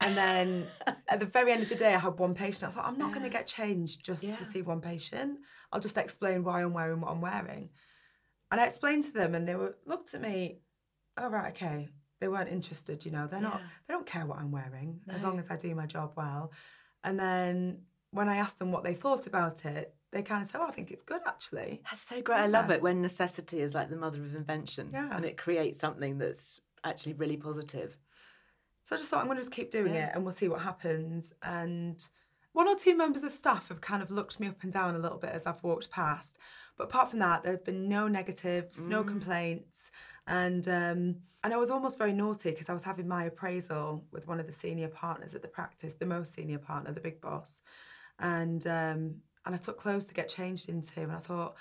[0.00, 0.66] And then
[1.08, 2.64] at the very end of the day, I had one patient.
[2.72, 4.34] I thought, I'm not going to get changed just Yeah.
[4.34, 5.38] to see one patient.
[5.72, 7.70] I'll just explain why I'm wearing what I'm wearing.
[8.52, 10.58] And I explained to them, and they were looked at me.
[11.16, 11.88] Oh right, okay.
[12.20, 13.04] They weren't interested.
[13.04, 13.60] You know, they're not.
[13.88, 16.52] They don't care what I'm wearing as long as I do my job well.
[17.02, 17.78] And then
[18.12, 20.70] when I asked them what they thought about it, they kind of said, "Oh, I
[20.70, 22.38] think it's good actually." That's so great.
[22.38, 25.08] I love it when necessity is like the mother of invention Yeah.
[25.16, 27.96] and it creates something that's actually really positive.
[28.84, 30.08] So I just thought I'm going to just keep doing Yeah.
[30.08, 31.32] it, and we'll see what happens.
[31.42, 32.02] And
[32.52, 34.98] one or two members of staff have kind of looked me up and down a
[34.98, 36.36] little bit as I've walked past.
[36.76, 38.88] But apart from that, there have been no negatives, Mm.
[38.88, 39.90] no complaints,
[40.26, 44.26] and um, and I was almost very naughty because I was having my appraisal with
[44.26, 47.60] one of the senior partners at the practice, the most senior partner, the big boss,
[48.18, 51.56] and um, and I took clothes to get changed into, and I thought.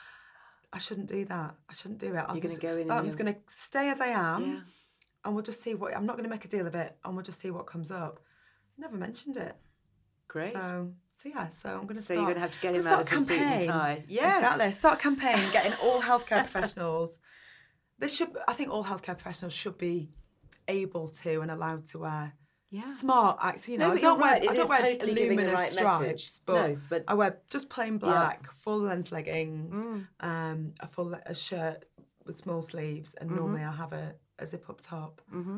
[0.73, 1.55] I shouldn't do that.
[1.69, 2.23] I shouldn't do it.
[2.25, 4.59] I'm You're just, go in I'm just going to stay as I am Yeah.
[5.25, 7.13] and we'll just see what I'm not going to make a deal of it and
[7.13, 8.21] we'll just see what comes up.
[8.77, 9.57] Never mentioned it.
[10.29, 10.53] Great.
[10.53, 12.17] So, so yeah, so I'm going to So start.
[12.17, 13.69] So you're gonna have to get I'm him out of his suit and campaign.
[13.69, 14.03] tie.
[14.07, 14.41] Yes.
[14.41, 14.71] exactly.
[14.71, 17.17] Start a campaign, getting all healthcare professionals.
[17.99, 20.09] This should, I think, all healthcare professionals should be
[20.67, 22.33] able to and allowed to wear
[22.71, 22.83] Yeah.
[22.85, 23.67] smart act.
[23.69, 26.01] You No, know, I but don't wear, right, I don't wear totally luminous right stripes,
[26.01, 26.29] message.
[26.45, 29.77] but, No, but- I wear just plain black, full length leggings,
[30.19, 31.85] um, a full a shirt
[32.25, 35.21] with small sleeves, and normally I have a, a zip up top.
[35.33, 35.57] Mm-hmm.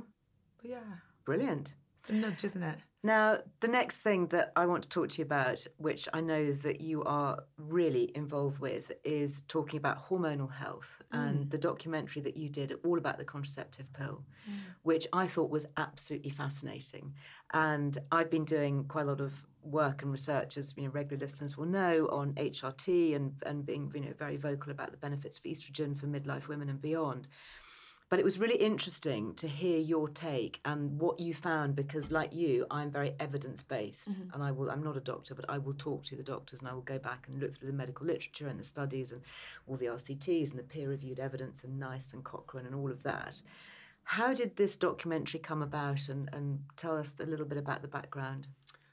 [0.62, 0.80] But yeah,
[1.26, 1.73] Brilliant.
[1.99, 2.80] it's a nudge, isn't it?
[3.06, 6.54] Now, the next thing that I want to talk to you about, which I know
[6.54, 11.20] that you are really involved with, is talking about hormonal health mm.
[11.20, 14.54] and the documentary that you did all about the contraceptive pill, mm.
[14.84, 17.13] which I thought was absolutely fascinating.
[17.54, 21.20] And I've been doing quite a lot of work and research, as you know, regular
[21.20, 25.38] listeners will know, on HRT and, and being you know, very vocal about the benefits
[25.38, 27.28] of estrogen for midlife women and beyond.
[28.13, 32.32] But it was really interesting to hear your take and what you found because, like
[32.32, 34.69] you, I'm very evidence based, and I will.
[34.69, 36.99] I'm not a doctor, but I will talk to the doctors and I will go
[36.99, 39.21] back and look through the medical literature and the studies and
[39.65, 43.02] all the RCTs and the peer reviewed evidence and NICE and Cochrane and all of
[43.02, 43.41] that.
[44.04, 47.88] How did this documentary come about, and, and tell us a little bit about the
[47.88, 48.45] background?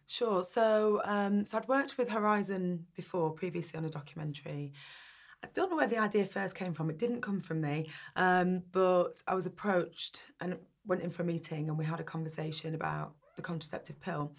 [0.06, 0.42] Sure.
[0.42, 4.72] So, um, so I'd worked with Horizon before, previously on a documentary.
[5.42, 6.90] I don't know where the idea first came from.
[6.90, 11.26] It didn't come from me, um, but I was approached and went in for a
[11.26, 14.32] meeting, and we had a conversation about the contraceptive pill,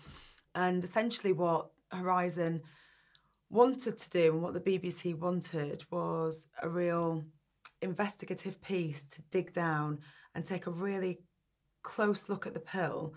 [0.55, 2.61] and essentially what Horizon
[3.49, 7.23] wanted to do and what the BBC wanted was a real
[7.81, 9.99] investigative piece to dig down
[10.33, 11.19] and take a really
[11.83, 13.13] close look at the pill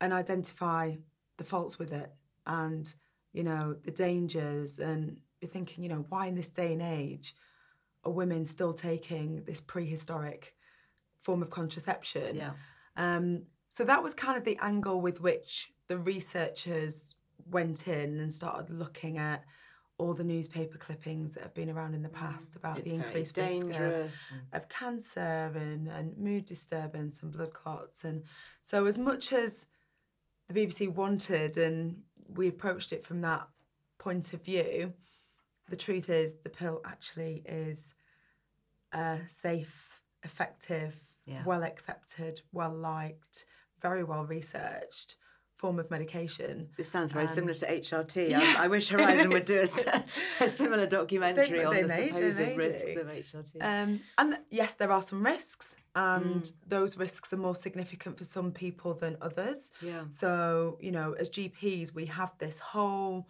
[0.00, 0.94] and identify
[1.38, 2.12] the faults with it
[2.46, 2.94] and
[3.32, 7.34] you know the dangers and be thinking you know why in this day and age
[8.04, 10.54] are women still taking this prehistoric
[11.22, 12.52] form of contraception Yeah.
[12.96, 17.14] um, so that was kind of the angle with which the researchers
[17.50, 19.44] went in and started looking at
[19.98, 23.36] all the newspaper clippings that have been around in the past about It's the increased
[23.38, 23.54] risk
[24.04, 24.14] of,
[24.52, 28.04] of cancer and, and mood disturbance and blood clots.
[28.04, 28.24] And
[28.60, 29.64] so, as much as
[30.48, 33.48] the BBC wanted, and we approached it from that
[33.98, 34.92] point of view,
[35.68, 37.94] the truth is the pill actually is
[38.92, 41.42] a safe, effective, Yeah.
[41.44, 43.46] well accepted, well liked,
[43.80, 45.16] very well researched
[45.56, 46.68] form of medication.
[46.76, 48.28] It sounds very Um, similar to HRT.
[48.28, 50.04] yeah, I, I wish Horizon would do a,
[50.44, 53.00] a similar documentary on they the they supposed risks do.
[53.00, 53.62] of HRT.
[53.62, 56.52] Um, and yes, there are some risks, and Mm.
[56.68, 59.72] those risks are more significant for some people than others.
[59.80, 60.04] Yeah.
[60.10, 63.26] So, you know, as GPs, we have this whole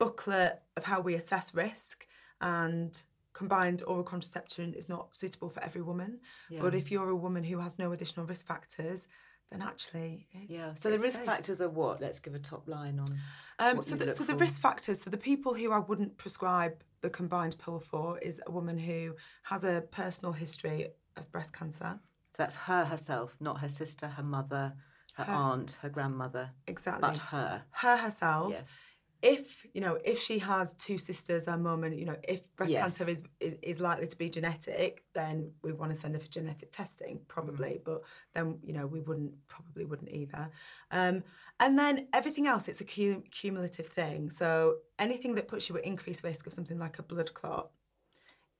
[0.00, 2.06] booklet of how we assess risk,
[2.40, 3.00] and
[3.32, 6.18] combined oral contraception is not suitable for every woman.
[6.60, 9.06] But if you're a woman who has no additional risk factors,
[9.50, 10.74] then actually, it's, yeah.
[10.74, 11.26] So the risk safe.
[11.26, 12.00] factors are what?
[12.00, 13.18] Let's give a top line on.
[13.58, 17.10] Um, so the, so the risk factors, so the people who I wouldn't prescribe the
[17.10, 21.98] combined pill for is a woman who has a personal history of breast cancer.
[22.36, 24.72] So that's her herself, not her sister, her mother,
[25.14, 25.32] her, Her.
[25.32, 26.50] aunt, her grandmother.
[26.66, 27.00] Exactly.
[27.00, 27.62] But her.
[27.72, 28.50] Her herself.
[28.52, 28.84] Yes.
[29.22, 32.72] If you know, if she has two sisters, her mum, and you know, if breast
[32.72, 32.82] Yes.
[32.82, 36.28] cancer is, is is likely to be genetic, then we want to send her for
[36.28, 37.80] genetic testing, probably.
[37.80, 37.84] Mm.
[37.84, 38.02] But
[38.34, 40.50] then you know, we wouldn't probably wouldn't either.
[40.90, 41.22] Um,
[41.58, 44.30] and then everything else, it's a cum- cumulative thing.
[44.30, 47.70] So anything that puts you at increased risk of something like a blood clot,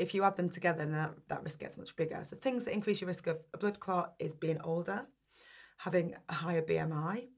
[0.01, 2.19] if you add them together, then that, that risk gets much bigger.
[2.23, 5.07] So things that increase your risk of a blood clot is being older,
[5.77, 7.29] having a higher BMI,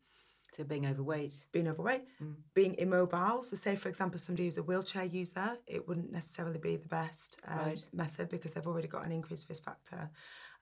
[0.52, 1.46] To being overweight.
[1.52, 2.36] being overweight, Mm.
[2.54, 3.42] being immobile.
[3.42, 7.40] So, say for example, somebody who's a wheelchair user, it wouldn't necessarily be the best
[7.46, 7.86] um, Right.
[7.92, 10.10] method because they've already got an increased risk factor,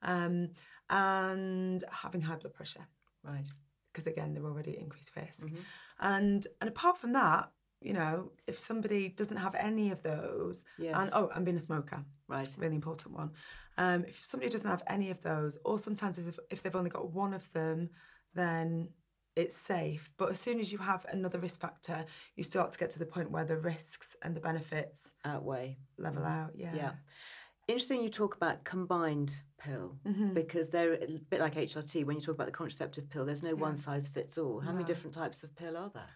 [0.02, 0.50] um,
[0.88, 2.86] and having high blood pressure
[3.22, 3.48] Right.
[3.92, 5.46] because again they're already at increased risk.
[5.46, 5.60] Mm-hmm.
[6.00, 10.94] And and apart from that, you know, if somebody doesn't have any of those, Yes.
[10.96, 12.54] and oh, and being a smoker, Right.
[12.58, 13.32] really important one.
[13.76, 17.10] Um, if somebody doesn't have any of those, or sometimes if, if they've only got
[17.12, 17.90] one of them,
[18.34, 18.90] then
[19.36, 20.10] it's safe.
[20.16, 22.04] But as soon as you have another risk factor,
[22.36, 25.78] you start to get to the point where the risks and the benefits Outweigh.
[25.98, 26.50] level out.
[26.54, 26.66] Yeah.
[26.68, 26.76] Mm-hmm.
[26.76, 26.92] Yeah.
[27.68, 30.34] Interesting you talk about combined pill Mm-hmm.
[30.34, 32.04] because they're a bit like HRT.
[32.04, 34.58] When you talk about the contraceptive pill, there's no one size fits all.
[34.60, 36.08] How many different types of pill are there?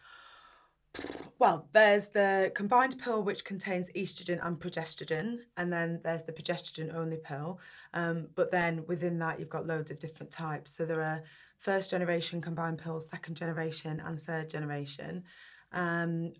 [1.41, 6.95] Well, there's the combined pill which contains estrogen and progesterone, and then there's the progesterone
[6.95, 7.59] only pill.
[7.95, 10.71] Um, but then within that, you've got loads of different types.
[10.75, 11.23] So there are
[11.65, 15.25] first generation combined pills, second generation, and third generation.
[15.73, 16.35] Um,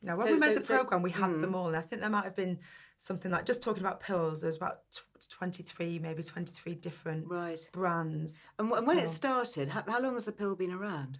[0.00, 1.82] now, when So- we made so- the so- program, we had them all, and I
[1.82, 2.58] think there might have been
[2.96, 4.40] something like just talking about pills.
[4.40, 4.80] There was about
[5.28, 7.68] 23, maybe 23 different Right.
[7.72, 11.18] brands And, wh- and when it started, how, how long has the pill been around?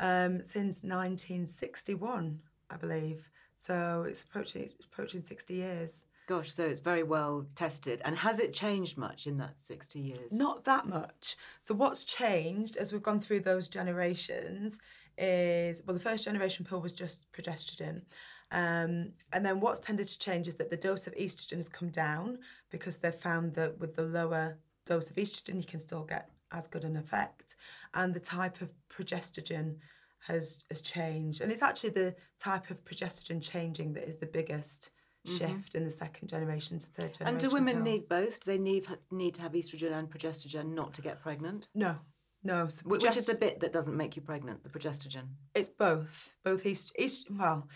[0.00, 2.40] um, since 1961,
[2.70, 3.28] I believe.
[3.56, 6.04] So it's approaching it's approaching 60 years.
[6.26, 8.00] Gosh, so it's very well tested.
[8.04, 10.32] And has it changed much in that 60 years?
[10.32, 11.36] Not that much.
[11.60, 14.78] So what's changed as we've gone through those generations
[15.18, 18.02] is well, the first generation pill was just progesterone.
[18.50, 21.90] Um, and then what's tended to change is that the dose of estrogen has come
[21.90, 22.38] down
[22.70, 26.66] because they've found that with the lower dose of estrogen, you can still get as
[26.66, 27.56] good an effect.
[27.92, 29.76] And the type of progesterone
[30.20, 31.42] has has changed.
[31.42, 34.90] And it's actually the type of progesterone changing that is the biggest
[35.26, 37.26] shift in the second generation to third generation.
[37.26, 37.84] and do women pills.
[37.84, 38.40] need both?
[38.40, 41.68] Do they need, need to have estrogen and progesterone not to get pregnant?
[41.74, 41.96] No,
[42.42, 42.68] no.
[42.68, 45.28] So Wh- Which is the bit that doesn't make you pregnant, the progesterone?
[45.54, 46.32] It's both.
[46.44, 47.68] Both east, east well,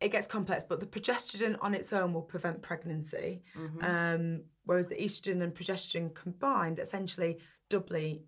[0.00, 3.42] it gets complex, but the progesterone on its own will prevent pregnancy.
[3.82, 7.38] Um, whereas the estrogen and progesterone combined essentially
[7.68, 8.24] doubly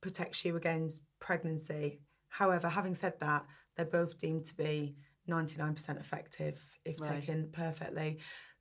[0.00, 1.98] protects you against pregnancy.
[2.28, 3.44] However, having said that,
[3.76, 4.94] they're both deemed to be
[5.28, 7.20] 99% effective if Right.
[7.20, 8.18] taken perfectly.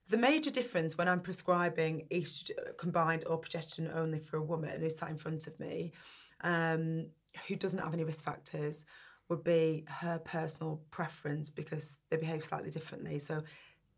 [0.09, 4.97] The major difference when I'm prescribing estrogen combined or progesterone only for a woman who's
[4.97, 5.93] sat in front of me,
[6.41, 7.07] um,
[7.47, 8.86] who doesn't have any risk factors,
[9.30, 13.17] would be her personal preference because they behave slightly differently.
[13.17, 13.43] So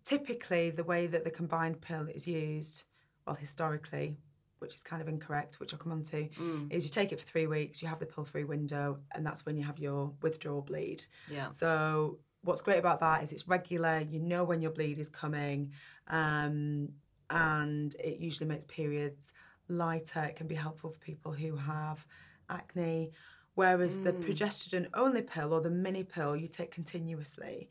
[0.06, 2.84] typically the way that the combined pill is used,
[3.26, 4.18] well, historically,
[4.60, 6.30] which is kind of incorrect, which I'll come on to,
[6.70, 9.46] is you take it for three weeks, you have the pill free window, and that's
[9.46, 11.04] when you have your withdrawal bleed.
[11.30, 11.52] Yeah.
[11.52, 15.72] So what's great about that is it's regular, you know when your bleed is coming,
[16.08, 16.90] um,
[17.30, 19.34] and it usually makes periods
[19.68, 20.24] lighter.
[20.24, 22.06] It can be helpful for people who have
[22.50, 23.12] acne.
[23.56, 27.70] Whereas the progesterone only pill or the mini pill you take continuously.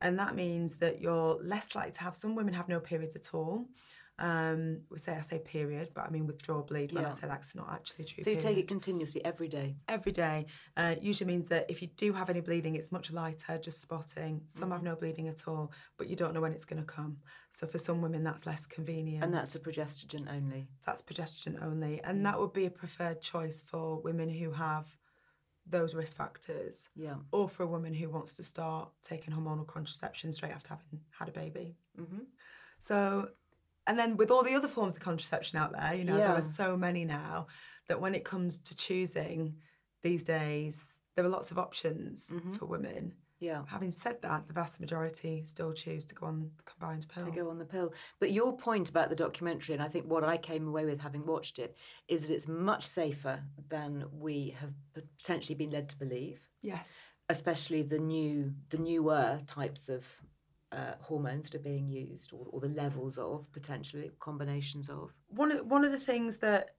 [0.00, 3.34] And that means that you're less likely to have some women have no periods at
[3.34, 3.66] all.
[4.18, 7.54] Um, we say I say period, but I mean withdrawal bleed when I say that's
[7.54, 8.24] not actually true.
[8.24, 9.76] So you take it continuously every day?
[9.88, 10.46] every day.
[10.76, 14.40] Uh, usually means that if you do have any bleeding, it's much lighter, just spotting.
[14.46, 14.86] Some have Mm-hmm.
[14.88, 17.18] no bleeding at all, but you don't know when it's going to come.
[17.50, 19.22] So for some women, that's less convenient.
[19.24, 20.68] And that's a progesterone only?
[20.86, 24.86] that's progesterone only, and that would be a preferred choice for women who have
[25.68, 27.16] those risk factors, Yeah.
[27.32, 31.28] or for a woman who wants to start taking hormonal contraception straight after having had
[31.28, 31.74] a baby.
[32.00, 32.20] Mm-hmm.
[32.78, 33.30] So,
[33.86, 36.42] and then with all the other forms of contraception out there, you know, there are
[36.42, 37.46] so many now
[37.88, 39.54] that when it comes to choosing
[40.02, 40.82] these days,
[41.14, 42.52] there are lots of options Mm-hmm.
[42.54, 43.14] for women.
[43.38, 43.64] Yeah.
[43.66, 47.26] Having said that, the vast majority still choose to go on the combined pill.
[47.26, 47.92] to go on the pill.
[48.18, 51.26] But your point about the documentary, and I think what I came away with having
[51.26, 51.76] watched it,
[52.08, 56.40] is that it's much safer than we have potentially been led to believe.
[56.62, 56.88] Yes.
[57.28, 60.06] Especially the new, the newer types of
[60.76, 65.12] uh, hormones that are being used, or, or the levels of potentially combinations of.
[65.28, 66.76] One of one of the things that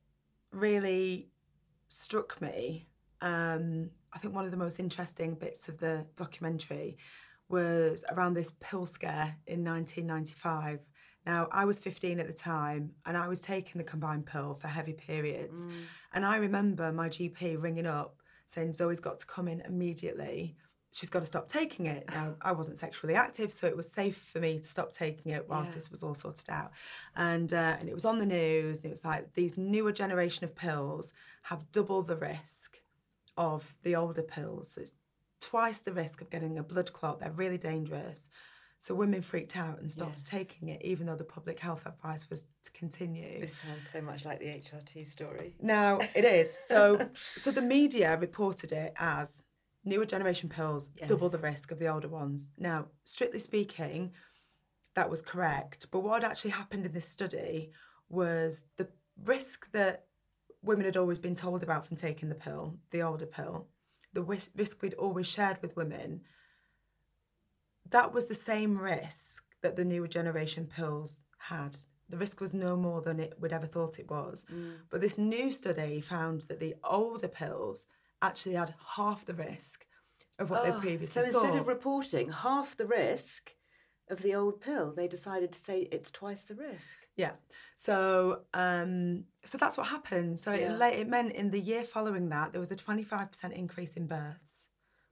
[0.52, 1.30] really
[1.88, 2.88] struck me,
[3.22, 6.98] um, I think one of the most interesting bits of the documentary
[7.50, 10.80] was around this pill scare in 1995.
[11.26, 14.68] Now, I was 15 at the time and I was taking the combined pill for
[14.68, 15.66] heavy periods.
[16.14, 20.56] And I remember my GP ringing up saying, Zoe's got to come in immediately.
[20.98, 22.06] She's got to stop taking it.
[22.10, 25.48] Now, I wasn't sexually active, so it was safe for me to stop taking it
[25.48, 25.76] whilst Yeah.
[25.76, 26.72] this was all sorted out.
[27.16, 30.44] And, uh, and it was on the news, and it was like these newer generation
[30.44, 32.82] of pills have double the risk
[33.38, 34.72] of the older pills.
[34.72, 34.94] So it's
[35.40, 37.20] twice the risk of getting a blood clot.
[37.20, 38.28] They're really dangerous.
[38.80, 40.24] So women freaked out and stopped Yes.
[40.24, 43.40] taking it, even though the public health advice was to continue.
[43.42, 45.54] This sounds so much like the HRT story.
[45.62, 46.58] Now it is.
[46.66, 49.44] So so the media reported it as
[49.88, 52.50] newer generation pills double the risk of the older ones.
[52.58, 54.12] Now, strictly speaking,
[54.96, 55.88] that was correct.
[55.92, 57.72] But what had actually happened in this study
[58.10, 58.88] was the
[59.24, 60.06] risk that
[60.62, 63.68] women had always been told about from taking the pill, the older pill,
[64.14, 66.22] the risk we'd always shared with women,
[67.90, 71.78] that was the same risk that the newer generation pills had.
[72.10, 74.46] The risk was no more than it would ever thought it was.
[74.52, 74.76] Mm.
[74.90, 77.86] But this new study found that the older pills
[78.22, 79.86] actually had half the risk
[80.40, 81.44] of what they Oh, previously so thought.
[81.46, 83.54] instead of reporting half the risk
[84.10, 86.96] of the old pill, they decided to say it's twice the risk.
[87.16, 87.32] Yeah.
[87.76, 90.40] So um, so that's what happened.
[90.40, 90.78] So Yeah.
[90.88, 94.68] it, it meant in the year following that there was a 25% increase in births,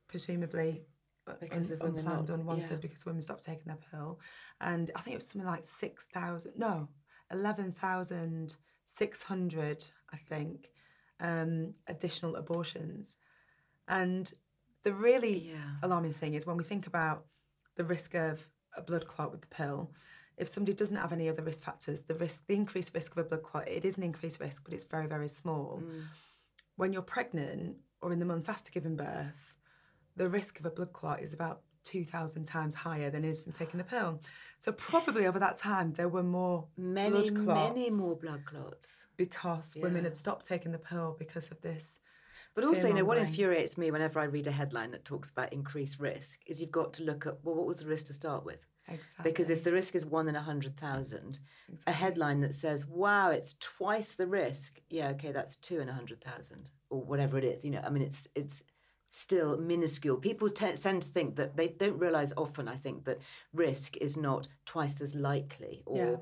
[0.07, 0.85] presumably
[1.27, 2.77] uh, Because un- of women unplanned, not- unwanted, yeah.
[2.77, 4.19] because women stopped taking their pill.
[4.61, 6.87] And I think it was something like 6,000, no,
[7.31, 10.69] 11,600, I think,
[11.20, 13.18] um, additional abortions.
[13.88, 14.34] And
[14.84, 15.78] the really Yeah.
[15.82, 17.26] alarming thing is when we think about
[17.76, 19.91] the risk of a blood clot with the pill,
[20.38, 23.24] if somebody doesn't have any other risk factors, the risk, the increased risk of a
[23.24, 25.82] blood clot, it is an increased risk, but it's very, very small.
[26.76, 29.53] When you're pregnant or in the months after giving birth,
[30.16, 33.53] the risk of a blood clot is about 2,000 times higher than it is from
[33.53, 34.19] taking the pill.
[34.59, 39.07] So probably over that time, there were more Many, blood clots many more blood clots.
[39.15, 41.99] because women had stopped taking the pill because of this.
[42.55, 45.51] But also, you know, what infuriates me whenever I read a headline that talks about
[45.51, 48.45] increased risk is you've got to look at, well, what was the risk to start
[48.45, 48.65] with?
[48.88, 49.23] Exactly.
[49.31, 51.39] Because if the risk is one in a hundred thousand,
[51.88, 55.93] a headline that says, "Wow, it's twice the risk," yeah, okay, that's two in a
[55.93, 57.65] hundred thousand or whatever it is.
[57.65, 58.63] You know, I mean, it's it's
[59.18, 60.18] still minuscule.
[60.18, 62.68] People te- tend to think that they don't realize often.
[62.68, 63.20] I think that
[63.53, 66.16] risk is not twice as likely, or Yeah.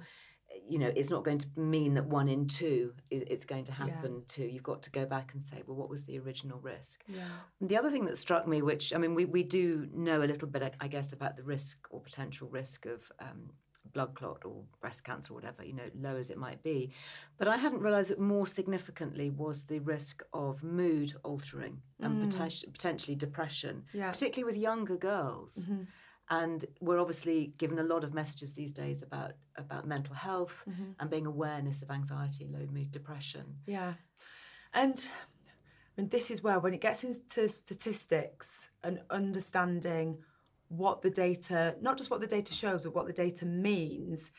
[0.70, 4.24] you know, it's not going to mean that one in two it's going to happen
[4.30, 4.46] to.
[4.50, 7.04] You've got to go back and say, well, what was the original risk?
[7.08, 7.28] Yeah.
[7.60, 10.48] The other thing that struck me, which I mean, we, we do know a little
[10.48, 13.50] bit, I- I guess, about the risk or potential risk of um,
[13.92, 16.92] blood clot or breast cancer or whatever, you know, low as it might be.
[17.38, 22.32] But I hadn't realised that more significantly was the risk of mood altering and mm.
[22.32, 24.12] poten- potentially depression, Yeah.
[24.12, 25.58] particularly with younger girls.
[25.58, 25.84] Mm-hmm.
[26.30, 30.92] And we're obviously given a lot of messages these days about about mental health mm-hmm.
[31.00, 33.44] and being awareness of anxiety, low mood, depression.
[33.68, 33.94] Yeah.
[34.74, 35.06] And
[35.98, 40.18] I mean, this is where, when it gets into statistics and understanding
[40.78, 44.32] what the data, not just what the data shows, but what the data means,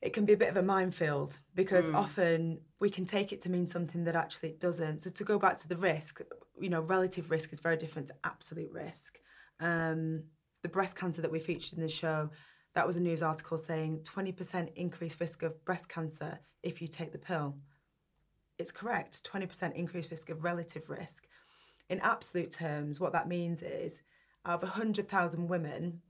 [0.00, 3.48] it can be a bit of a minefield because often we can take it to
[3.48, 4.98] mean something that actually it doesn't.
[4.98, 6.20] So to go back to the risk,
[6.60, 9.18] you know, relative risk is very different to absolute risk.
[9.60, 10.24] Um,
[10.62, 12.30] the breast cancer that we featured in the show,
[12.74, 17.12] that was a news article saying 20% increased risk of breast cancer if you take
[17.12, 17.56] the pill.
[18.58, 21.26] It's correct, 20% increased risk of relative risk.
[21.88, 24.00] In absolute terms, what that means is
[24.44, 26.00] out of 100,000 women,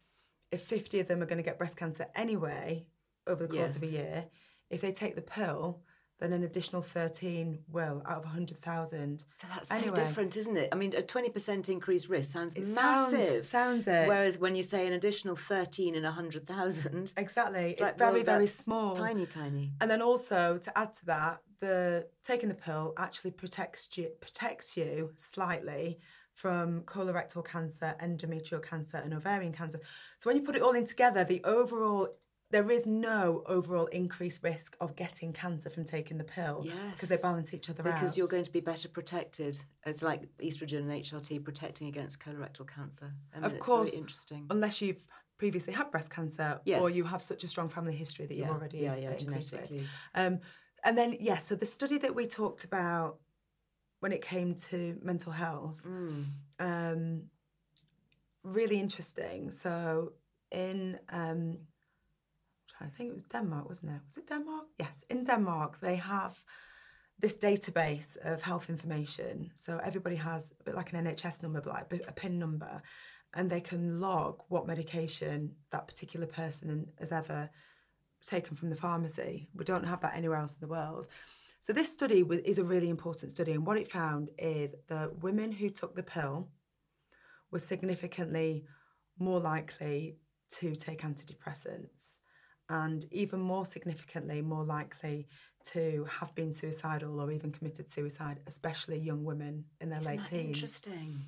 [0.51, 2.87] if 50 of them are going to get breast cancer anyway
[3.27, 4.25] over the course of a year,
[4.71, 5.81] if they take the pill,
[6.19, 9.25] then an additional 13 will out of 100,000.
[9.37, 9.95] So that's so Anyway.
[9.95, 10.69] different, isn't it?
[10.73, 13.47] I mean, a 20% increased risk sounds It sounds- massive.
[13.47, 14.07] sounds it.
[14.09, 17.73] Whereas when you say an additional 13 in 100,000, Exactly.
[17.73, 18.95] It's, like, very, well, very small.
[18.95, 19.73] Tiny, tiny.
[19.81, 24.77] And then also to add to that, the taking the pill actually protects you protects
[24.77, 26.01] you slightly
[26.35, 29.79] from colorectal cancer, endometrial cancer, and ovarian cancer.
[30.19, 32.09] So when you put it all in together, the overall
[32.53, 36.77] there is no overall increased risk of getting cancer from taking the pill yes.
[36.93, 37.95] because they balance each other out.
[37.95, 39.59] Because you're going to be better protected.
[39.87, 43.11] It's like estrogen and HRT protecting against colorectal cancer.
[43.35, 44.47] I mean, of course, interesting.
[44.51, 45.07] unless you've
[45.39, 48.53] previously had breast cancer or you have such a strong family history that you've Yeah,
[48.53, 49.51] already yeah, yeah, increased risk.
[49.51, 49.87] genetically.
[50.15, 50.41] Um,
[50.85, 53.19] and then, yeah, so the study that we talked about
[54.03, 56.25] when it came to mental health, Mm.
[56.59, 57.31] um,
[58.43, 59.53] really interesting.
[59.53, 60.15] So
[60.51, 61.59] in, um, I'm
[62.69, 64.01] trying to think, it was Denmark, wasn't it?
[64.05, 64.67] Was it Denmark?
[64.81, 66.45] Yes, in Denmark, they have
[67.21, 69.53] this database of health information.
[69.55, 72.83] So everybody has a bit like an NHS number, but like a a PIN number,
[73.35, 77.51] and they can log what medication that particular person has ever
[78.35, 79.49] taken from the pharmacy.
[79.55, 81.07] We don't have that anywhere else in the world.
[81.63, 85.23] So this study wa- is a really important study, and what it found is that
[85.23, 86.49] women who took the pill
[87.53, 88.65] were significantly
[89.17, 90.17] more likely
[90.59, 92.19] to take antidepressants
[92.69, 95.29] and even more significantly more likely
[95.65, 100.25] to have been suicidal or even committed suicide, especially young women in their Isn't late
[100.25, 100.47] teens.
[100.57, 101.27] interesting?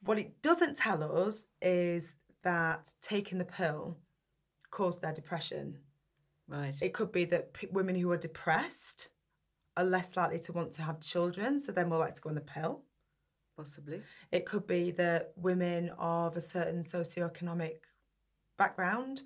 [0.00, 2.14] What it doesn't tell us is
[2.44, 3.98] that taking the pill
[4.70, 5.78] caused their depression.
[6.46, 6.76] Right.
[6.80, 9.08] It could be that p- women who are depressed
[9.76, 12.34] are less likely to want to have children, so they're more likely to go on
[12.34, 12.82] the pill.
[13.56, 14.02] Possibly.
[14.32, 17.76] It could be that women of a certain socioeconomic
[18.58, 19.22] background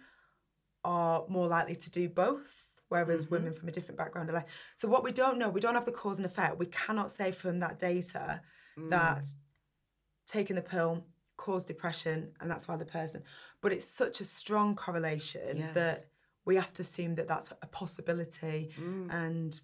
[0.84, 3.34] are more likely to do both, whereas Mm-hmm.
[3.34, 4.46] women from a different background are less.
[4.74, 6.58] So, what we don't know, we don't have the cause and effect.
[6.58, 8.40] We cannot say from that data
[8.88, 9.34] that Mm.
[10.26, 11.04] taking the pill
[11.36, 13.22] caused depression and that's why the person.
[13.60, 15.74] But it's such a strong correlation Yes.
[15.74, 16.04] that
[16.44, 19.12] we have to assume that that's a possibility Mm.
[19.12, 19.60] and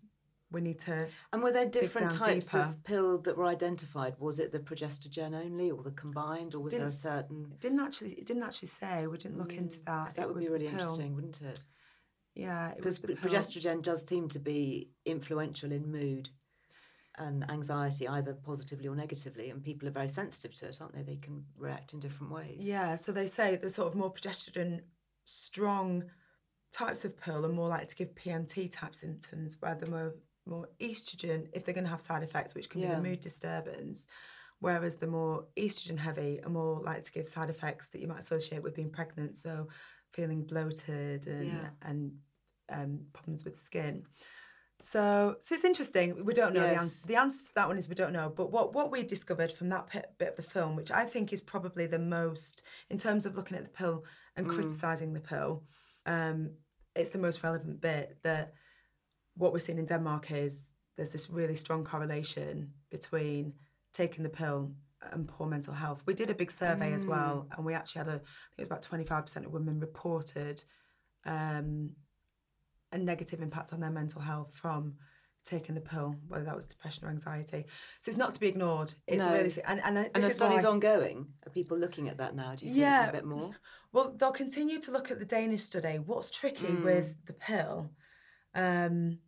[0.50, 1.08] we need to.
[1.32, 2.64] And were there different types deeper.
[2.64, 4.14] of pill that were identified?
[4.18, 7.48] Was it the progestogen only, or the combined, or was there a Didn't certain?
[7.52, 8.12] It didn't actually.
[8.12, 9.06] It didn't actually say.
[9.06, 10.14] We didn't look into mm, that.
[10.14, 11.58] that It would was be really interesting, wouldn't it?
[12.34, 13.30] Yeah, it Because was the pill.
[13.32, 16.28] progestogen does seem to be influential in mood
[17.18, 21.02] and anxiety, either positively or negatively, and people are very sensitive to it, aren't they?
[21.02, 22.58] They can react in different ways.
[22.60, 24.82] Yeah, so they say the sort of more progesterone
[25.24, 26.04] strong
[26.72, 30.14] types of pill are more likely to give PMT type symptoms, where the more
[30.46, 34.06] more estrogen, if they're going to have side effects, which can be the mood disturbance,
[34.60, 38.20] whereas the more estrogen heavy are more likely to give side effects that you might
[38.20, 39.68] associate with being pregnant, so
[40.12, 41.68] feeling bloated and Yeah.
[41.82, 42.12] and
[42.68, 44.04] um, problems with skin.
[44.80, 46.24] So, so it's interesting.
[46.24, 47.06] We don't know the answer.
[47.06, 48.28] The answer to that one is we don't know.
[48.28, 51.32] But what what we discovered from that bit, bit of the film, which I think
[51.32, 54.04] is probably the most in terms of looking at the pill
[54.36, 55.64] and criticizing the pill,
[56.04, 56.50] um,
[56.94, 58.18] it's the most relevant bit.
[58.22, 58.52] That
[59.36, 63.52] what we're seeing in Denmark is there's this really strong correlation between
[63.92, 64.72] taking the pill
[65.12, 66.02] and poor mental health.
[66.06, 68.60] We did a big survey as well, and we actually had a, I think it
[68.60, 70.64] was about 25% of women reported
[71.24, 71.90] um,
[72.92, 74.94] a negative impact on their mental health from
[75.44, 77.66] taking the pill, whether that was depression or anxiety.
[78.00, 78.94] So it's not to be ignored.
[79.06, 79.32] It's No.
[79.32, 81.26] really, and, and, And the study's why- ongoing.
[81.46, 82.54] Are people looking at that now?
[82.56, 83.50] Do you think a bit more?
[83.92, 85.98] Well, they'll continue to look at the Danish study.
[85.98, 86.84] What's tricky Mm.
[86.84, 87.90] with the pill
[88.54, 89.18] um,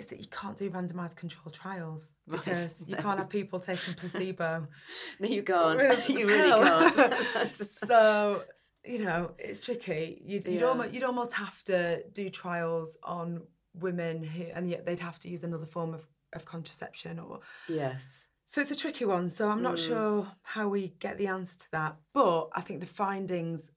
[0.00, 2.38] is that you can't do randomized controlled trials Right.
[2.38, 4.66] because you can't have people taking placebo.
[5.20, 6.08] No, you can't.
[6.08, 7.56] you really can't.
[7.66, 8.42] so
[8.84, 10.22] you know it's tricky.
[10.24, 10.66] You'd, you'd Yeah.
[10.66, 13.42] almost you'd almost have to do trials on
[13.74, 18.26] women who, and yet they'd have to use another form of, of contraception or yes.
[18.46, 19.30] so it's a tricky one.
[19.30, 19.86] So I'm not mm.
[19.86, 21.96] sure how we get the answer to that.
[22.14, 23.70] But I think the findings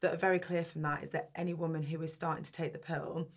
[0.00, 2.72] that are very clear from that is that any woman who is starting to take
[2.72, 3.28] the pill,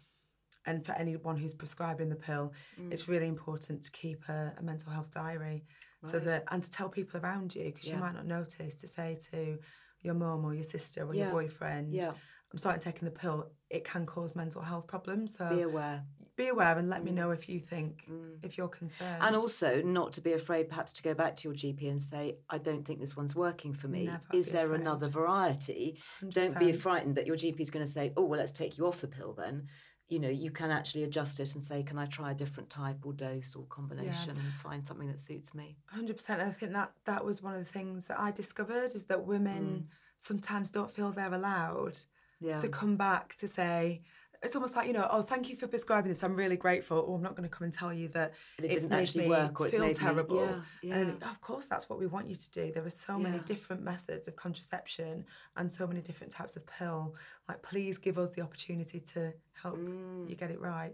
[0.66, 2.92] and for anyone who's prescribing the pill, mm.
[2.92, 5.64] it's really important to keep a, a mental health diary,
[6.04, 7.96] so that and to tell people around you because Yeah.
[7.96, 9.58] you might not notice to say to
[10.02, 12.14] your mum or your sister or your boyfriend, Yeah.
[12.52, 13.50] I'm starting taking the pill.
[13.70, 15.36] It can cause mental health problems.
[15.36, 16.06] So Be aware.
[16.38, 17.16] be aware and let me mm.
[17.16, 18.38] know if you think mm.
[18.44, 19.22] if you're concerned.
[19.22, 22.38] And also, not to be afraid, perhaps to go back to your GP and say,
[22.50, 24.06] I don't think this one's working for me.
[24.06, 24.82] Never Is there afraid.
[24.82, 25.98] another variety?
[26.30, 28.86] Don't be frightened that your GP is going to say, oh, well, let's take you
[28.86, 29.68] off the pill then.
[30.08, 32.98] You know, you can actually adjust it and say, can I try a different type
[33.04, 35.78] or dose or combination and find something that suits me?
[35.88, 36.42] Hundred percent.
[36.42, 39.88] I think that that was one of the things that I discovered is that women
[39.88, 39.96] mm.
[40.18, 41.98] sometimes don't feel they're allowed
[42.40, 42.58] Yeah.
[42.60, 44.02] to come back to say,
[44.46, 46.24] it's almost like you know, oh, thank you for prescribing this.
[46.24, 47.00] I'm really grateful.
[47.00, 49.24] Or I'm not going to come and tell you that it it's didn't made actually
[49.26, 50.46] me work or feel made me- terrible.
[50.46, 50.96] yeah, yeah.
[50.96, 52.72] And of course, that's what we want you to do.
[52.72, 53.44] There are so many Yeah.
[53.46, 55.26] different methods of contraception
[55.58, 57.16] and so many different types of pill.
[57.50, 60.30] Like, please give us the opportunity to help Mm.
[60.30, 60.94] you get it right.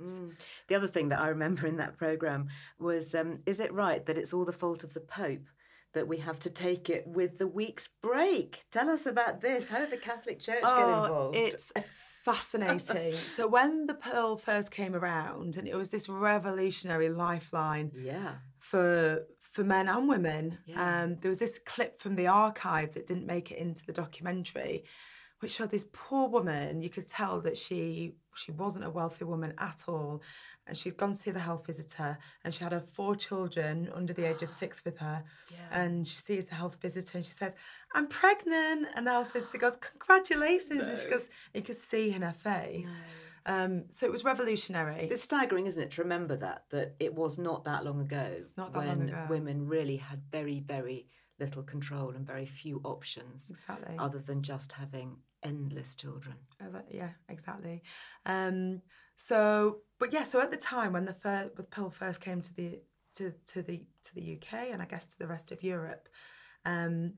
[0.68, 2.48] The other thing that I remember in that program
[2.80, 5.48] was um, is it right that it's all the fault of the Pope
[5.94, 8.64] that we have to take it with the week's break?
[8.72, 9.68] Tell us about this.
[9.70, 11.36] How did the Catholic Church get involved?
[11.36, 11.72] Oh, It's
[12.24, 13.16] fascinating.
[13.36, 18.36] so when the pearl first came around, and it was this revolutionary lifeline yeah.
[18.60, 20.58] for for men and women.
[20.66, 21.04] Yeah.
[21.04, 24.86] Um, there was this clip from the archive that didn't make it into the documentary,
[25.40, 26.82] which showed this poor woman.
[26.82, 30.22] You could tell that she she wasn't a wealthy woman at all,
[30.72, 34.14] and she'd gone to see the health visitor, and she had her four children under
[34.14, 35.22] the age of six with her,
[35.70, 37.56] and she sees the health visitor, and she says,
[37.94, 42.22] "I'm pregnant," and the health visitor goes, "Congratulations!" And she goes, you could see in
[42.22, 43.02] her face.
[43.46, 45.10] Um, so it was revolutionary.
[45.12, 48.74] It's staggering, isn't it, to remember that that it was not that long ago that
[48.74, 49.26] when long ago.
[49.28, 51.08] women really had very, very
[51.38, 53.96] little control and very few options Exactly.
[53.98, 56.36] other than just having endless children.
[56.62, 57.82] Uh, yeah, exactly.
[58.26, 58.82] Um,
[59.22, 62.54] so, but yeah, so at the time when the fir- the pill first came to
[62.56, 62.82] the
[63.14, 66.10] to to the to the UK and I guess to the rest of Europe,
[66.66, 67.14] um,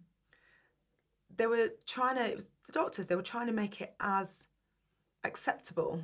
[1.34, 2.26] they were trying to.
[2.26, 3.08] It was the doctors.
[3.08, 4.44] They were trying to make it as
[5.24, 6.04] acceptable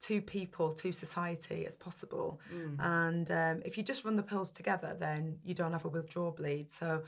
[0.00, 2.40] to people, to society as possible.
[2.78, 6.30] And um, if you just run the pills together, then you don't have a withdrawal
[6.30, 6.70] bleed.
[6.70, 7.02] So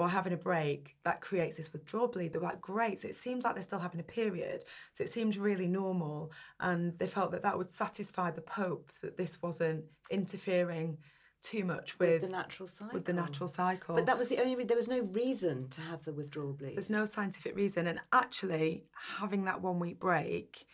[0.00, 2.32] by having a break, that creates this withdrawal bleed.
[2.32, 2.98] They were like, great.
[3.00, 4.64] So it seems like they're still having a period.
[4.94, 6.32] So it seemed really normal.
[6.58, 10.96] And they felt that that would satisfy the Pope that this wasn't interfering
[11.42, 12.94] too much with, the natural cycle.
[12.94, 13.94] With the natural cycle.
[13.94, 14.56] But that was the only.
[14.56, 16.76] Re- there was no reason to have the withdrawal bleed.
[16.76, 17.86] There's no scientific reason.
[17.86, 18.84] And actually,
[19.18, 20.66] having that one week break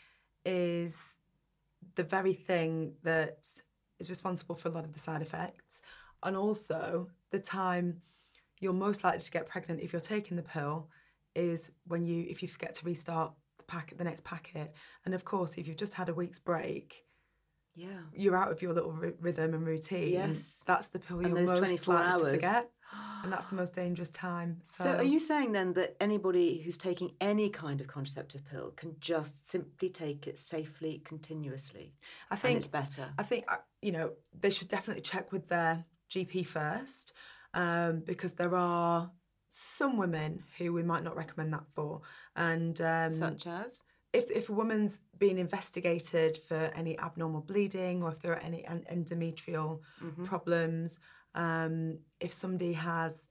[0.44, 1.00] is
[1.96, 3.46] the very thing that
[3.98, 5.80] is responsible for a lot of the side effects.
[6.22, 8.02] And also, the time
[8.58, 10.88] you're most likely to get pregnant if you're taking the pill
[11.34, 14.74] is when you, if you forget to restart the packet, the next packet.
[15.04, 17.06] And of course, if you've just had a week's break,
[17.74, 17.88] yeah.
[18.14, 20.12] you're out of your little ry- rhythm and routine.
[20.14, 20.64] Yes.
[20.66, 22.70] That's the pill you're most 24 likely to forget.
[23.24, 24.58] And that's the most dangerous time.
[24.62, 28.70] So, So, are you saying then that anybody who's taking any kind of contraceptive pill
[28.76, 31.94] can just simply take it safely, continuously?
[32.30, 33.08] I think it's better.
[33.18, 37.14] I think uh, you know they should definitely check with their GP first,
[37.56, 39.10] um, because there are
[39.48, 42.02] some women who we might not recommend that for,
[42.36, 43.80] and um, Such as?
[44.12, 48.64] if if a woman's being investigated for any abnormal bleeding or if there are any
[48.66, 50.24] en- endometrial Mm-hmm.
[50.24, 50.98] problems,
[51.34, 53.28] um, if somebody has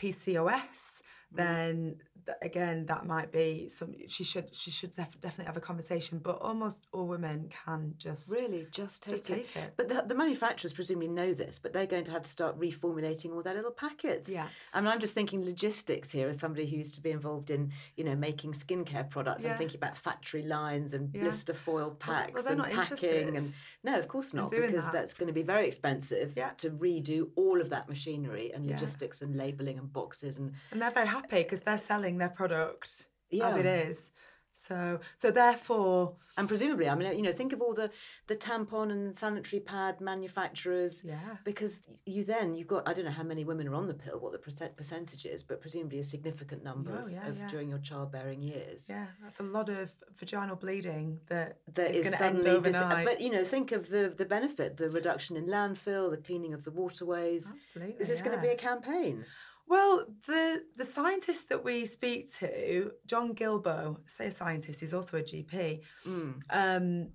[0.00, 1.02] PCOS,
[1.32, 1.36] Mm.
[1.36, 2.05] then th-
[2.42, 3.94] again that might be some.
[4.08, 6.18] She should she should def- definitely have a conversation.
[6.18, 9.34] But almost all women can just Really, just take Just it.
[9.34, 9.72] take it.
[9.76, 13.32] But the, the manufacturers presumably know this, but they're going to have to start reformulating
[13.32, 14.28] all their little packets.
[14.28, 14.46] Yeah.
[14.72, 17.72] I mean, I'm just thinking logistics here as somebody who used to be involved in,
[17.96, 19.44] you know, making skincare products.
[19.44, 21.22] I'm thinking about factory lines and Yeah.
[21.22, 23.28] blister foil well, packs they're and not packing.
[23.36, 23.54] And
[23.84, 24.92] no, of course not, because that.
[24.92, 26.50] that's going to be very expensive Yeah.
[26.58, 28.72] to redo all of that machinery and Yeah.
[28.72, 33.06] logistics and labeling and boxes and and they're very happy because they're selling their product
[33.48, 34.10] as it is.
[34.58, 37.88] So so therefore, And presumably, I mean, you know, think of all the
[38.30, 41.02] the tampon and sanitary pad manufacturers.
[41.04, 41.36] Yeah.
[41.44, 44.18] Because you then you've got I don't know how many women are on the pill,
[44.18, 47.48] what the percent percentage is, but presumably a significant number Oh, yeah, of yeah.
[47.48, 48.88] during your childbearing years.
[48.88, 52.76] yeah, that's a lot of vaginal bleeding that That is is suddenly, dis-
[53.10, 56.64] but you know, think of the the benefit, the reduction in landfill, the cleaning of
[56.64, 57.52] the waterways.
[57.54, 59.24] Absolutely, Is this going to be a campaign?
[59.68, 65.18] Well, the the scientist that we speak to, John Guillebaud, say a scientist, he's also
[65.18, 65.80] a GP.
[66.06, 66.40] Mm.
[66.50, 67.08] Um,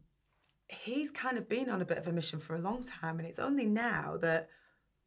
[0.67, 3.27] he's kind of been on a bit of a mission for a long time, and
[3.27, 4.49] it's only now that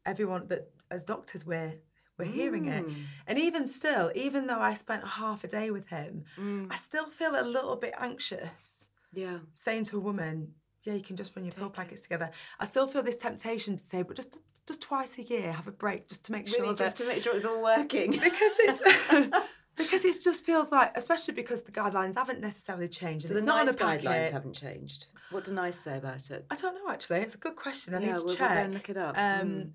[0.05, 1.75] everyone that as doctors we're
[2.17, 2.87] we're hearing it.
[2.87, 2.95] Mm.
[3.27, 6.71] And even still, even though I spent half a day with him, Mm.
[6.71, 9.39] I still feel a little bit anxious Yeah.
[9.53, 10.53] saying to a woman,
[10.85, 13.83] "Yeah, you can just run your pill packets together." I still feel this temptation to
[13.83, 16.73] say, "But just just twice a year, have a break, just to make Really, sure
[16.73, 18.11] just that to make sure it's all working.
[18.11, 18.81] because it's
[19.75, 23.27] because it just feels like, especially because the guidelines haven't necessarily changed.
[23.27, 24.05] so and the it's not on NICE a packet.
[24.05, 25.07] guidelines haven't changed.
[25.31, 26.45] What do NICE say about it?
[26.49, 27.19] I don't know actually.
[27.19, 27.93] It's a good question.
[27.93, 28.65] I Yeah, need to we'll- we'll go check.
[28.65, 29.15] and look it up.
[29.17, 29.71] Um, Mm.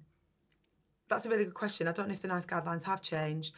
[1.08, 1.88] That's a really good question.
[1.88, 3.52] I don't know if the NICE guidelines have changed.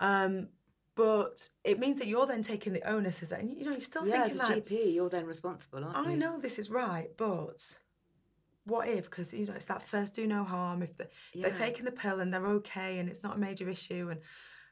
[0.00, 0.48] Um,
[0.94, 4.06] but it means that you're then taking the onus as and you know you're still
[4.06, 6.12] Yeah, as thinking a like GP, you're then responsible, aren't you?
[6.12, 7.74] I know this is right, but
[8.64, 9.04] what if?
[9.08, 10.82] Because you know it's that first do no harm.
[10.82, 11.48] If the, Yeah.
[11.48, 14.20] they're taking the pill and they're okay and it's not a major issue, and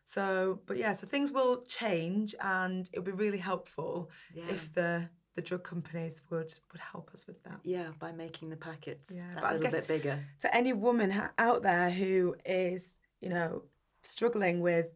[0.05, 4.49] so but yeah, so things will change and it'll be really helpful Yeah.
[4.49, 7.61] if the the drug companies would would help us with that.
[7.63, 10.25] Yeah, by making the packets Yeah, that little bit bigger.
[10.41, 13.63] To any woman out there who is, you know,
[14.03, 14.89] struggling with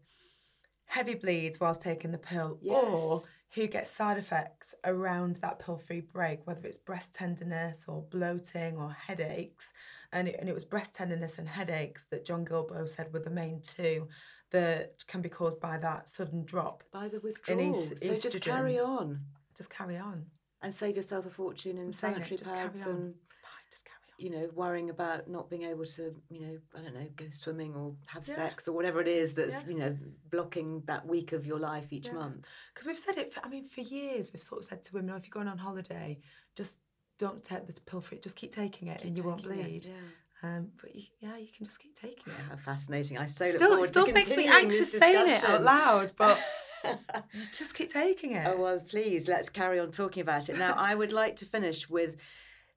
[0.92, 3.22] heavy bleeds whilst taking the pill, or
[3.54, 8.90] who gets side effects around that pill-free break, whether it's breast tenderness or bloating or
[8.92, 9.72] headaches,
[10.12, 13.30] and it, and it was breast tenderness and headaches that John Guillebaud said were the
[13.30, 14.06] main two
[14.50, 16.84] that can be caused by that sudden drop.
[16.92, 17.70] By the in withdrawal.
[17.70, 19.20] es- so just carry on
[19.56, 20.26] Just carry on.
[20.62, 22.90] and save yourself a fortune in I'm it, sanitary just carry pads on.
[22.92, 24.11] and fine, just carry on.
[24.22, 27.74] You know, worrying about not being able to, you know, I don't know, go swimming
[27.74, 28.34] or have Yeah.
[28.36, 29.68] sex or whatever it is that's, Yeah.
[29.68, 29.98] you know,
[30.30, 32.14] blocking that week of your life each Yeah.
[32.14, 32.46] month.
[32.72, 35.10] Because we've said it, for, I mean, for years, we've sort of said to women,
[35.10, 36.20] oh, if you're going on holiday,
[36.54, 36.78] just
[37.18, 39.88] don't take the pill for it, just keep taking it and you won't it, bleed.
[40.44, 42.40] Um, but you, yeah, you can just keep taking it.
[42.48, 43.18] How fascinating.
[43.18, 46.40] I so look Still, it still makes me anxious saying it out loud, but
[47.52, 48.46] just keep taking it.
[48.46, 50.58] Oh, well, please, let's carry on talking about it.
[50.58, 52.16] Now, I would like to finish with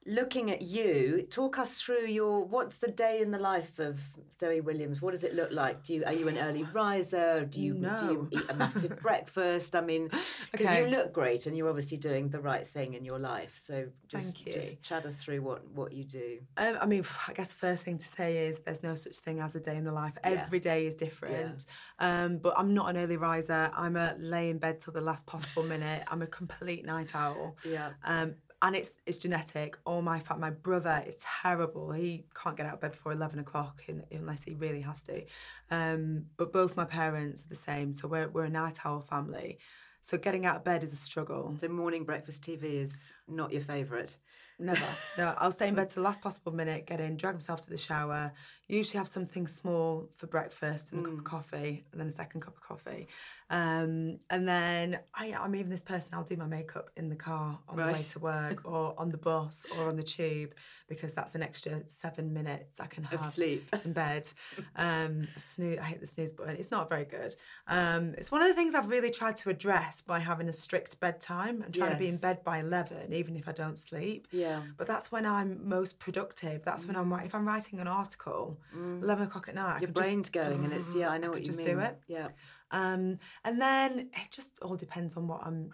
[0.05, 1.25] looking at you.
[1.29, 3.99] Talk us through your what's the day in the life of
[4.39, 5.01] Zoe Williams?
[5.01, 5.83] What does it look like?
[5.83, 7.45] Do you are you an early riser?
[7.45, 9.75] Do you do you eat a massive breakfast?
[9.75, 10.09] I mean,
[10.51, 10.81] because Okay.
[10.81, 13.57] you look great and you're obviously doing the right thing in your life.
[13.61, 16.39] So just just chat us through what what you do.
[16.57, 19.55] Um, I mean, I guess first thing to say is there's no such thing as
[19.55, 20.13] a day in the life.
[20.23, 21.65] Every day is different.
[21.99, 23.71] Um, but I'm not an early riser.
[23.75, 26.03] I'm a lay in bed till the last possible minute.
[26.09, 27.55] I'm a complete night owl.
[27.67, 27.91] Yeah.
[28.03, 28.35] Um,
[28.65, 29.77] and it's it's genetic.
[29.85, 31.91] All my fa- my brother is terrible.
[31.91, 35.23] He can't get out of bed before eleven o'clock in, unless he really has to.
[35.69, 37.93] Um, but both my parents are the same.
[37.93, 39.59] So we're we're a night owl family.
[40.01, 41.55] So getting out of bed is a struggle.
[41.59, 44.17] So morning breakfast TV is not your favourite.
[44.57, 44.85] Never.
[45.17, 47.69] No, I'll stay in bed to the last possible minute, get in, drag myself to
[47.69, 48.31] the shower,
[48.67, 52.41] usually have something small for breakfast and a cup of coffee, and then a second
[52.41, 53.07] cup of coffee.
[53.49, 57.59] Um, and then I, I'm even this person, I'll do my makeup in the car
[57.69, 60.53] on the way to work or on the bus or on the tube
[60.87, 63.73] because that's an extra seven minutes I can have sleep.
[63.83, 64.27] in bed.
[64.77, 66.55] Um, snooze, I hate the snooze button.
[66.57, 67.35] It's not very good.
[67.67, 70.99] Um, it's one of the things I've really tried to address by having a strict
[70.99, 74.27] bedtime and trying to be in bed by 11, even if I don't sleep.
[74.31, 74.61] Yeah.
[74.77, 76.63] But that's when I'm most productive.
[76.65, 77.27] That's when I'm writing.
[77.27, 80.73] If I'm writing an article, eleven o'clock at night, Your could just- brain's going and
[80.73, 81.67] it's yeah, I know I what you just mean.
[81.75, 81.99] do it.
[82.07, 82.27] Yeah.
[82.71, 85.71] Um, and then it just all depends on what I'm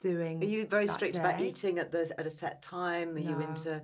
[0.00, 0.42] doing.
[0.42, 3.16] Are you very strict about eating at the at a set time?
[3.16, 3.82] Are you into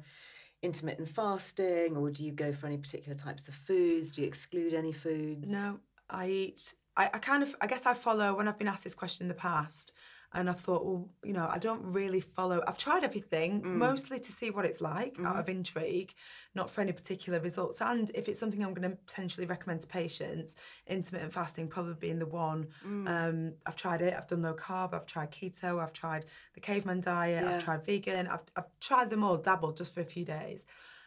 [0.63, 4.13] intermittent fasting, or do you go for any particular types of foods?
[4.13, 5.51] Do you exclude any foods?
[5.51, 6.75] No, I eat.
[6.97, 7.57] I, I kind of.
[7.61, 9.93] I guess I follow when I've been asked this question in the past,
[10.35, 12.63] and I've thought, well, you know, I don't really follow.
[12.67, 16.15] I've tried everything mostly to see what it's like out of intrigue,
[16.55, 17.83] not for any particular results.
[17.83, 20.57] And if it's something I'm going to potentially recommend to patients,
[20.87, 22.69] intermittent fasting probably being the one.
[23.07, 24.15] Um, I've tried it.
[24.17, 24.95] I've done low carb.
[24.95, 25.83] I've tried keto.
[25.83, 26.25] I've tried
[26.55, 27.45] the caveman diet.
[27.45, 27.57] Yeah.
[27.57, 28.27] I've tried vegan.
[28.27, 30.65] I've, I've tried them all, dabbled just for a few days.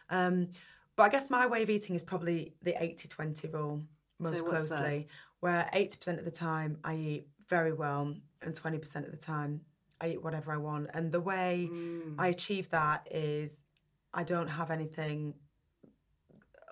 [0.08, 0.48] Um,
[0.94, 3.82] but I guess my way of eating is probably the 80-20 rule
[4.18, 4.50] most that?
[4.50, 5.08] closely,
[5.40, 9.62] where 80% of the time I eat very well and 20% of the time
[10.00, 10.88] I eat whatever I want.
[10.94, 12.14] And the way Mm.
[12.18, 13.60] I achieve that is
[14.12, 15.34] I don't have anything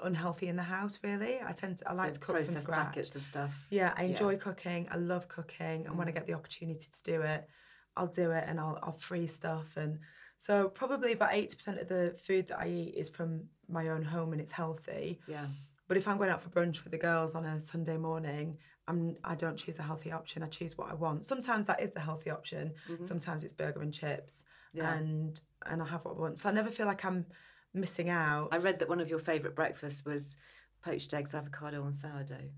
[0.03, 1.41] unhealthy in the house really.
[1.45, 2.87] I tend to I like So to cook from scratch.
[2.87, 3.67] packets of stuff.
[3.71, 4.09] Yeah, I Yeah.
[4.11, 4.89] enjoy cooking.
[4.91, 7.49] I love cooking, and when I get the opportunity to do it,
[7.97, 9.77] I'll do it, and I'll I'll freeze stuff.
[9.77, 10.01] And
[10.37, 14.03] so probably about eighty percent of the food that I eat is from my own
[14.03, 15.21] home, and it's healthy.
[15.27, 15.47] Yeah.
[15.89, 18.59] But if I'm going out for brunch with the girls on a Sunday morning,
[18.89, 20.43] I'm I don't choose a healthy option.
[20.43, 21.25] I choose what I want.
[21.25, 22.73] Sometimes that is the healthy option.
[23.03, 24.45] Sometimes it's burger and chips,
[24.77, 24.79] Mm-hmm.
[24.79, 24.95] Yeah.
[24.95, 26.39] and and I have what I want.
[26.39, 27.27] So I never feel like I'm
[27.75, 28.49] missing out.
[28.53, 30.37] I read that one of your favourite breakfasts was
[30.83, 32.51] poached eggs, avocado, and sourdough,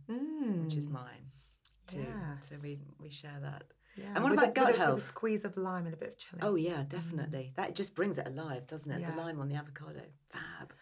[0.65, 1.31] which is mine
[1.87, 2.07] too.
[2.49, 3.65] So we we share that.
[3.97, 4.95] Yeah, And what with about a, gut with a, health?
[4.97, 6.43] With a squeeze of lime and a bit of chili.
[6.43, 7.53] Oh yeah, definitely.
[7.57, 9.01] That just brings it alive, doesn't it?
[9.01, 9.11] Yeah.
[9.13, 10.73] The lime on the avocado, fab.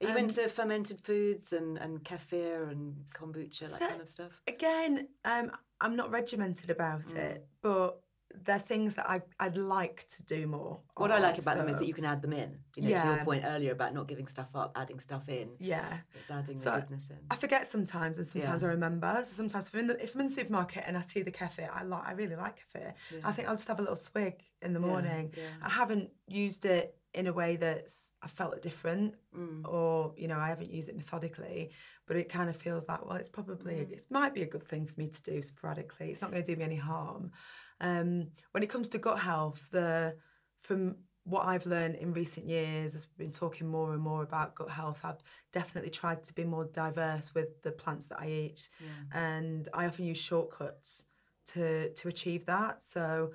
[0.00, 4.08] Are you Um, into fermented foods and, and kefir and kombucha, that So- kind of
[4.08, 4.40] stuff?
[4.46, 7.16] Again, um, I'm not regimented about Mm.
[7.16, 8.00] it, but
[8.44, 10.80] they're things that I, I'd like to do more.
[10.96, 12.58] What I like about them is that you can add them in.
[12.76, 15.56] You know, to your point earlier about not giving stuff up, adding stuff in.
[15.58, 16.00] Yeah.
[16.14, 17.16] It's adding So the goodness in.
[17.30, 18.68] I forget sometimes, and sometimes Yeah.
[18.68, 19.16] I remember.
[19.24, 21.32] So sometimes if I'm in the, if I'm in the supermarket and I see the
[21.32, 22.92] kefir, I like I really like kefir.
[23.24, 25.32] I think I'll just have a little swig in the morning.
[25.36, 25.42] yeah.
[25.62, 29.66] I haven't used it in a way that's I felt it different, Mm.
[29.66, 31.72] or you know I haven't used it methodically.
[32.06, 33.92] But it kind of feels like well, it's probably Mm.
[33.92, 36.10] it might be a good thing for me to do sporadically.
[36.10, 37.32] It's not going to do me any harm.
[37.80, 40.16] Um, when it comes to gut health, the
[40.62, 44.54] from what I've learned in recent years, as we've been talking more and more about
[44.54, 48.68] gut health, I've definitely tried to be more diverse with the plants that I eat,
[49.12, 51.04] and I often use shortcuts
[51.52, 52.82] to to achieve that.
[52.82, 53.32] So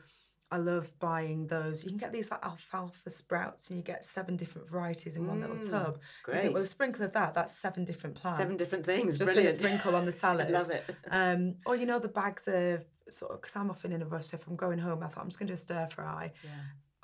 [0.53, 1.83] I love buying those.
[1.83, 5.41] You can get these like alfalfa sprouts, and you get seven different varieties in one
[5.41, 5.97] little tub.
[6.27, 6.53] You think, great.
[6.53, 8.39] well, a sprinkle of that, that's seven different plants.
[8.39, 9.17] Seven different things.
[9.17, 9.49] Just Brilliant.
[9.49, 10.49] in a sprinkle on the salad.
[10.51, 10.83] love it.
[11.11, 14.27] Um, or you know the bags of sort of because I'm often in a rush.
[14.27, 16.31] So if I'm going home, I thought I'm just going to do a stir fry.
[16.43, 16.49] Yeah.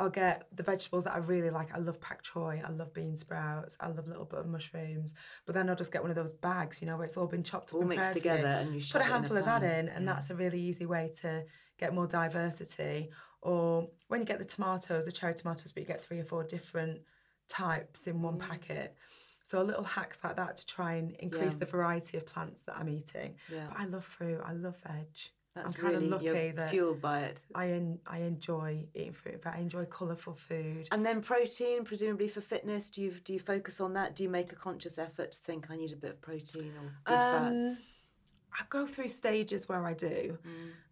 [0.01, 1.75] I'll get the vegetables that I really like.
[1.75, 2.63] I love pak choy.
[2.65, 3.77] I love bean sprouts.
[3.81, 5.13] I love little bit of mushrooms.
[5.45, 7.43] But then I'll just get one of those bags, you know, where it's all been
[7.43, 8.47] chopped up All and mixed prepared for you.
[8.47, 10.13] together and you put a shove it in a handful of that in, and Yeah.
[10.13, 11.43] that's a really easy way to
[11.77, 13.09] get more diversity.
[13.41, 16.43] Or when you get the tomatoes, the cherry tomatoes, but you get three or four
[16.43, 17.01] different
[17.47, 18.21] types in Mm.
[18.21, 18.95] one packet.
[19.43, 21.59] So little hacks like that to try and increase Yeah.
[21.59, 23.35] the variety of plants that I'm eating.
[23.51, 23.67] Yeah.
[23.69, 24.39] But I love fruit.
[24.43, 25.07] I love veg.
[25.55, 27.41] That's I'm kind really of lucky that fueled by it.
[27.55, 30.87] I en- I enjoy eating fruit, but I enjoy colourful food.
[30.91, 34.15] And then protein, presumably for fitness, do you do you focus on that?
[34.15, 36.93] Do you make a conscious effort to think I need a bit of protein or
[37.03, 37.79] good fats?
[38.53, 40.37] I go through stages where I do,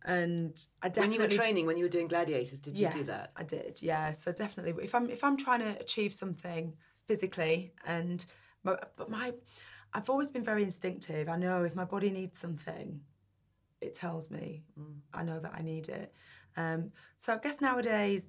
[0.06, 1.18] and I definitely.
[1.18, 3.32] When you were training, when you were doing gladiators, did you yes, do that?
[3.36, 3.80] I did.
[3.82, 6.76] Yeah, so definitely, if I'm if I'm trying to achieve something
[7.08, 8.24] physically, and
[8.64, 9.34] my, but my,
[9.94, 11.30] I've always been very instinctive.
[11.30, 13.02] I know if my body needs something,
[13.82, 14.64] it tells me.
[14.80, 15.00] Mm.
[15.14, 16.14] I know that I need it.
[16.56, 18.26] Um, so I guess nowadays,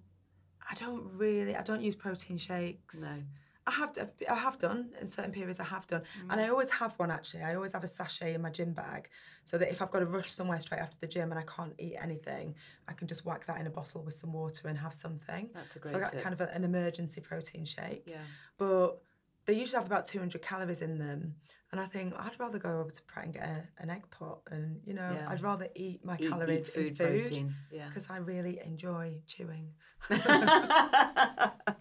[0.68, 3.00] I don't really, I don't use protein shakes.
[3.00, 3.22] No.
[3.68, 3.90] I have,
[4.30, 5.60] I have done in certain periods.
[5.60, 6.44] I have done, and mm.
[6.44, 7.42] I always have one actually.
[7.42, 9.10] I always have a sachet in my gym bag,
[9.44, 11.74] so that if I've got to rush somewhere straight after the gym and I can't
[11.78, 12.54] eat anything,
[12.88, 15.50] I can just whack that in a bottle with some water and have something.
[15.52, 16.22] That's a So I great got tip.
[16.22, 18.04] kind of a, an emergency protein shake.
[18.06, 18.16] Yeah.
[18.56, 19.02] But
[19.44, 21.34] they usually have about 200 calories in them,
[21.70, 24.40] and I think I'd rather go over to Pret and get a, an egg pot,
[24.50, 25.26] and you know, Yeah.
[25.28, 27.88] I'd rather eat my Eat- eat calories food, in food protein, yeah.
[27.88, 29.72] because I really enjoy chewing.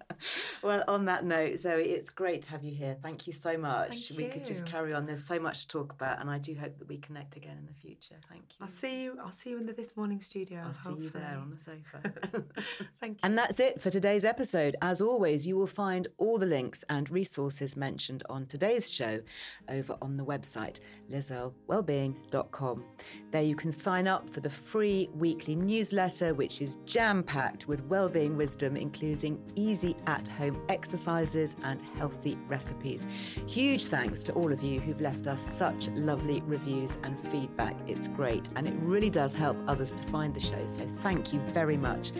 [0.67, 2.97] well, on that note, Zoe, it's great to have you here.
[3.01, 4.09] Thank you so much.
[4.09, 5.05] Thank we could just carry on.
[5.05, 7.65] There's so much to talk about, and I do hope that we connect again in
[7.65, 8.15] the future.
[8.29, 8.57] Thank you.
[8.61, 9.17] I'll see you.
[9.21, 10.61] I'll see you in the this morning studio.
[10.65, 12.43] I'll see you there on the sofa.
[12.99, 13.19] Thank you.
[13.23, 14.75] And that's it for today's episode.
[14.81, 19.21] As always, you will find all the links and resources mentioned on today's show
[19.69, 22.83] over on the website, lizearlewellbeing.com.
[23.31, 27.83] There you can sign up for the free weekly newsletter, which is jam packed with
[27.85, 33.05] wellbeing wisdom, including easy at home exercises and healthy recipes.
[33.47, 37.75] Huge thanks to all of you who've left us such lovely reviews and feedback.
[37.87, 40.65] It's great and it really does help others to find the show.
[40.67, 42.11] So thank you very much.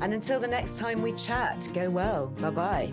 [0.00, 2.28] And until the next time we chat, go well.
[2.28, 2.92] Bye bye.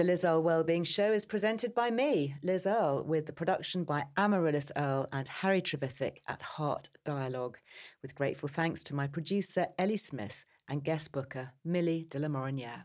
[0.00, 4.04] The Liz Earle Wellbeing Show is presented by me, Liz Earle, with the production by
[4.16, 7.58] Amaryllis Earle and Harry Trevithick at Heart Dialogue,
[8.00, 12.84] with grateful thanks to my producer Ellie Smith and guest booker Millie de la Moriniere.